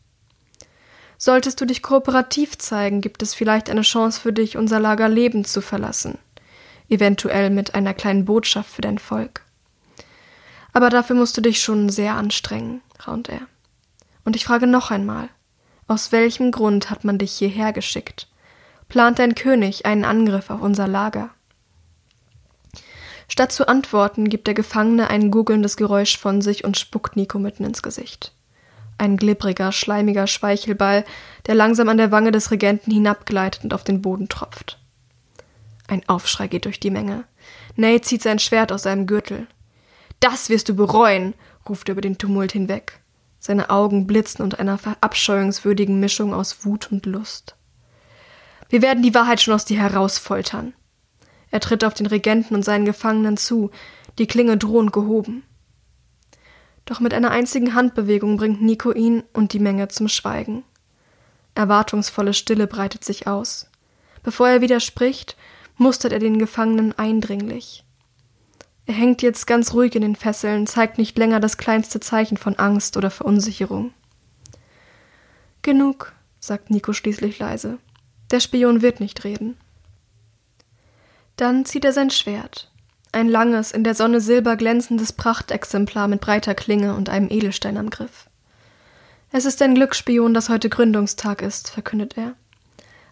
Solltest 1.17 1.59
du 1.61 1.65
dich 1.65 1.81
kooperativ 1.81 2.57
zeigen, 2.57 3.01
gibt 3.01 3.21
es 3.21 3.33
vielleicht 3.33 3.69
eine 3.69 3.81
Chance 3.81 4.19
für 4.19 4.33
dich, 4.33 4.57
unser 4.57 4.79
Lager 4.79 5.09
lebend 5.09 5.47
zu 5.47 5.61
verlassen 5.61 6.17
eventuell 6.89 7.49
mit 7.49 7.75
einer 7.75 7.93
kleinen 7.93 8.25
Botschaft 8.25 8.69
für 8.69 8.81
dein 8.81 8.97
Volk. 8.97 9.45
Aber 10.73 10.89
dafür 10.89 11.15
musst 11.15 11.37
du 11.37 11.41
dich 11.41 11.61
schon 11.61 11.89
sehr 11.89 12.15
anstrengen, 12.15 12.81
raunt 13.07 13.29
er. 13.29 13.41
Und 14.29 14.35
ich 14.35 14.45
frage 14.45 14.67
noch 14.67 14.91
einmal, 14.91 15.27
aus 15.87 16.11
welchem 16.11 16.51
Grund 16.51 16.91
hat 16.91 17.03
man 17.03 17.17
dich 17.17 17.31
hierher 17.31 17.73
geschickt? 17.73 18.27
Plant 18.87 19.17
dein 19.17 19.33
König 19.33 19.87
einen 19.87 20.05
Angriff 20.05 20.51
auf 20.51 20.61
unser 20.61 20.87
Lager? 20.87 21.31
Statt 23.27 23.51
zu 23.51 23.67
antworten, 23.67 24.29
gibt 24.29 24.45
der 24.45 24.53
Gefangene 24.53 25.09
ein 25.09 25.31
gurgelndes 25.31 25.77
Geräusch 25.77 26.15
von 26.15 26.43
sich 26.43 26.63
und 26.63 26.77
spuckt 26.77 27.15
Nico 27.15 27.39
mitten 27.39 27.63
ins 27.63 27.81
Gesicht. 27.81 28.31
Ein 28.99 29.17
glibbriger, 29.17 29.71
schleimiger 29.71 30.27
Speichelball, 30.27 31.05
der 31.47 31.55
langsam 31.55 31.89
an 31.89 31.97
der 31.97 32.11
Wange 32.11 32.31
des 32.31 32.51
Regenten 32.51 32.93
hinabgleitet 32.93 33.63
und 33.63 33.73
auf 33.73 33.83
den 33.83 34.03
Boden 34.03 34.29
tropft. 34.29 34.77
Ein 35.87 36.07
Aufschrei 36.07 36.45
geht 36.45 36.65
durch 36.65 36.79
die 36.79 36.91
Menge. 36.91 37.23
Nate 37.77 38.01
zieht 38.01 38.21
sein 38.21 38.37
Schwert 38.37 38.71
aus 38.71 38.83
seinem 38.83 39.07
Gürtel. 39.07 39.47
Das 40.19 40.49
wirst 40.49 40.69
du 40.69 40.75
bereuen, 40.75 41.33
ruft 41.67 41.89
er 41.89 41.93
über 41.93 42.01
den 42.01 42.19
Tumult 42.19 42.51
hinweg. 42.51 42.99
Seine 43.39 43.69
Augen 43.69 44.05
blitzen 44.05 44.43
unter 44.43 44.59
einer 44.59 44.77
verabscheuungswürdigen 44.77 45.99
Mischung 45.99 46.33
aus 46.33 46.65
Wut 46.65 46.91
und 46.91 47.05
Lust. 47.05 47.55
Wir 48.67 48.81
werden 48.81 49.01
die 49.01 49.15
Wahrheit 49.15 49.41
schon 49.41 49.53
aus 49.53 49.65
dir 49.65 49.79
herausfoltern. 49.79 50.73
Er 51.51 51.59
tritt 51.59 51.83
auf 51.83 51.93
den 51.93 52.05
Regenten 52.05 52.55
und 52.55 52.63
seinen 52.63 52.85
Gefangenen 52.85 53.37
zu, 53.37 53.71
die 54.19 54.27
Klinge 54.27 54.57
drohend 54.57 54.93
gehoben. 54.93 55.43
Doch 56.85 56.99
mit 56.99 57.13
einer 57.13 57.31
einzigen 57.31 57.73
Handbewegung 57.73 58.37
bringt 58.37 58.61
Nico 58.61 58.91
ihn 58.91 59.23
und 59.33 59.53
die 59.53 59.59
Menge 59.59 59.87
zum 59.87 60.07
Schweigen. 60.07 60.63
Erwartungsvolle 61.55 62.33
Stille 62.33 62.67
breitet 62.67 63.03
sich 63.03 63.27
aus. 63.27 63.69
Bevor 64.23 64.49
er 64.49 64.61
widerspricht, 64.61 65.37
mustert 65.77 66.11
er 66.11 66.19
den 66.19 66.39
Gefangenen 66.39 66.97
eindringlich. 66.97 67.85
Er 68.89 68.95
hängt 68.95 69.21
jetzt 69.21 69.45
ganz 69.45 69.75
ruhig 69.75 69.93
in 69.93 70.01
den 70.01 70.15
Fesseln, 70.15 70.65
zeigt 70.65 70.97
nicht 70.97 71.15
länger 71.15 71.39
das 71.39 71.57
kleinste 71.57 71.99
Zeichen 71.99 72.37
von 72.37 72.55
Angst 72.55 72.97
oder 72.97 73.11
Verunsicherung. 73.11 73.93
Genug, 75.61 76.11
sagt 76.39 76.71
Nico 76.71 76.91
schließlich 76.91 77.37
leise. 77.37 77.77
Der 78.31 78.39
Spion 78.39 78.81
wird 78.81 78.99
nicht 78.99 79.23
reden. 79.25 79.57
Dann 81.35 81.65
zieht 81.65 81.85
er 81.85 81.93
sein 81.93 82.09
Schwert. 82.09 82.71
Ein 83.11 83.29
langes, 83.29 83.71
in 83.71 83.83
der 83.83 83.93
Sonne 83.93 84.21
silberglänzendes 84.21 85.13
Prachtexemplar 85.13 86.07
mit 86.07 86.19
breiter 86.19 86.55
Klinge 86.55 86.95
und 86.95 87.09
einem 87.09 87.29
Edelstein 87.29 87.77
am 87.77 87.91
Griff. 87.91 88.27
Es 89.31 89.45
ist 89.45 89.61
ein 89.61 89.75
Glücksspion, 89.75 90.33
dass 90.33 90.49
heute 90.49 90.67
Gründungstag 90.67 91.43
ist, 91.43 91.69
verkündet 91.69 92.17
er. 92.17 92.33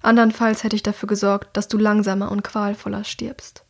Andernfalls 0.02 0.64
hätte 0.64 0.76
ich 0.76 0.82
dafür 0.82 1.06
gesorgt, 1.06 1.56
dass 1.56 1.68
du 1.68 1.78
langsamer 1.78 2.32
und 2.32 2.44
qualvoller 2.44 3.04
stirbst. 3.04 3.64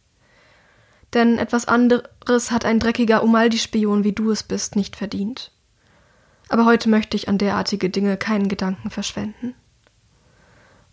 Denn 1.14 1.38
etwas 1.38 1.68
anderes 1.68 2.52
hat 2.52 2.66
ein 2.66 2.80
dreckiger 2.80 3.24
Umaldi-Spion, 3.24 4.04
wie 4.04 4.12
du 4.12 4.32
es 4.32 4.44
bist, 4.44 4.76
nicht 4.76 4.96
verdient. 4.96 5.52
Aber 6.50 6.66
heute 6.66 6.90
möchte 6.90 7.16
ich 7.16 7.28
an 7.28 7.38
derartige 7.38 7.90
Dinge 7.90 8.18
keinen 8.18 8.48
Gedanken 8.48 8.90
verschwenden. 8.90 9.54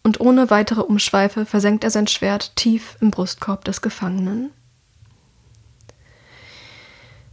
Und 0.02 0.20
ohne 0.20 0.50
weitere 0.50 0.82
Umschweife 0.82 1.46
versenkt 1.46 1.82
er 1.82 1.90
sein 1.90 2.06
Schwert 2.06 2.54
tief 2.56 2.96
im 3.00 3.10
Brustkorb 3.10 3.64
des 3.64 3.80
Gefangenen. 3.80 4.50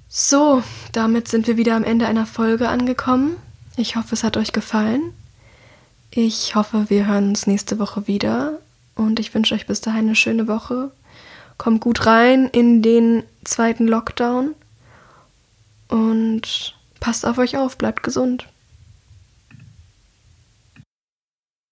So, 0.07 0.63
damit 0.91 1.27
sind 1.27 1.47
wir 1.47 1.57
wieder 1.57 1.75
am 1.75 1.83
Ende 1.83 2.07
einer 2.07 2.25
Folge 2.25 2.69
angekommen. 2.69 3.37
Ich 3.77 3.95
hoffe, 3.95 4.13
es 4.13 4.23
hat 4.23 4.37
euch 4.37 4.51
gefallen. 4.51 5.13
Ich 6.11 6.55
hoffe, 6.55 6.89
wir 6.89 7.07
hören 7.07 7.29
uns 7.29 7.47
nächste 7.47 7.79
Woche 7.79 8.07
wieder 8.07 8.59
und 8.95 9.19
ich 9.19 9.33
wünsche 9.33 9.55
euch 9.55 9.67
bis 9.67 9.79
dahin 9.79 10.07
eine 10.07 10.15
schöne 10.15 10.47
Woche. 10.47 10.91
Kommt 11.61 11.81
gut 11.81 12.07
rein 12.07 12.47
in 12.47 12.81
den 12.81 13.21
zweiten 13.43 13.87
Lockdown 13.87 14.55
und 15.89 16.75
passt 16.99 17.23
auf 17.23 17.37
euch 17.37 17.55
auf, 17.55 17.77
bleibt 17.77 18.01
gesund. 18.01 18.47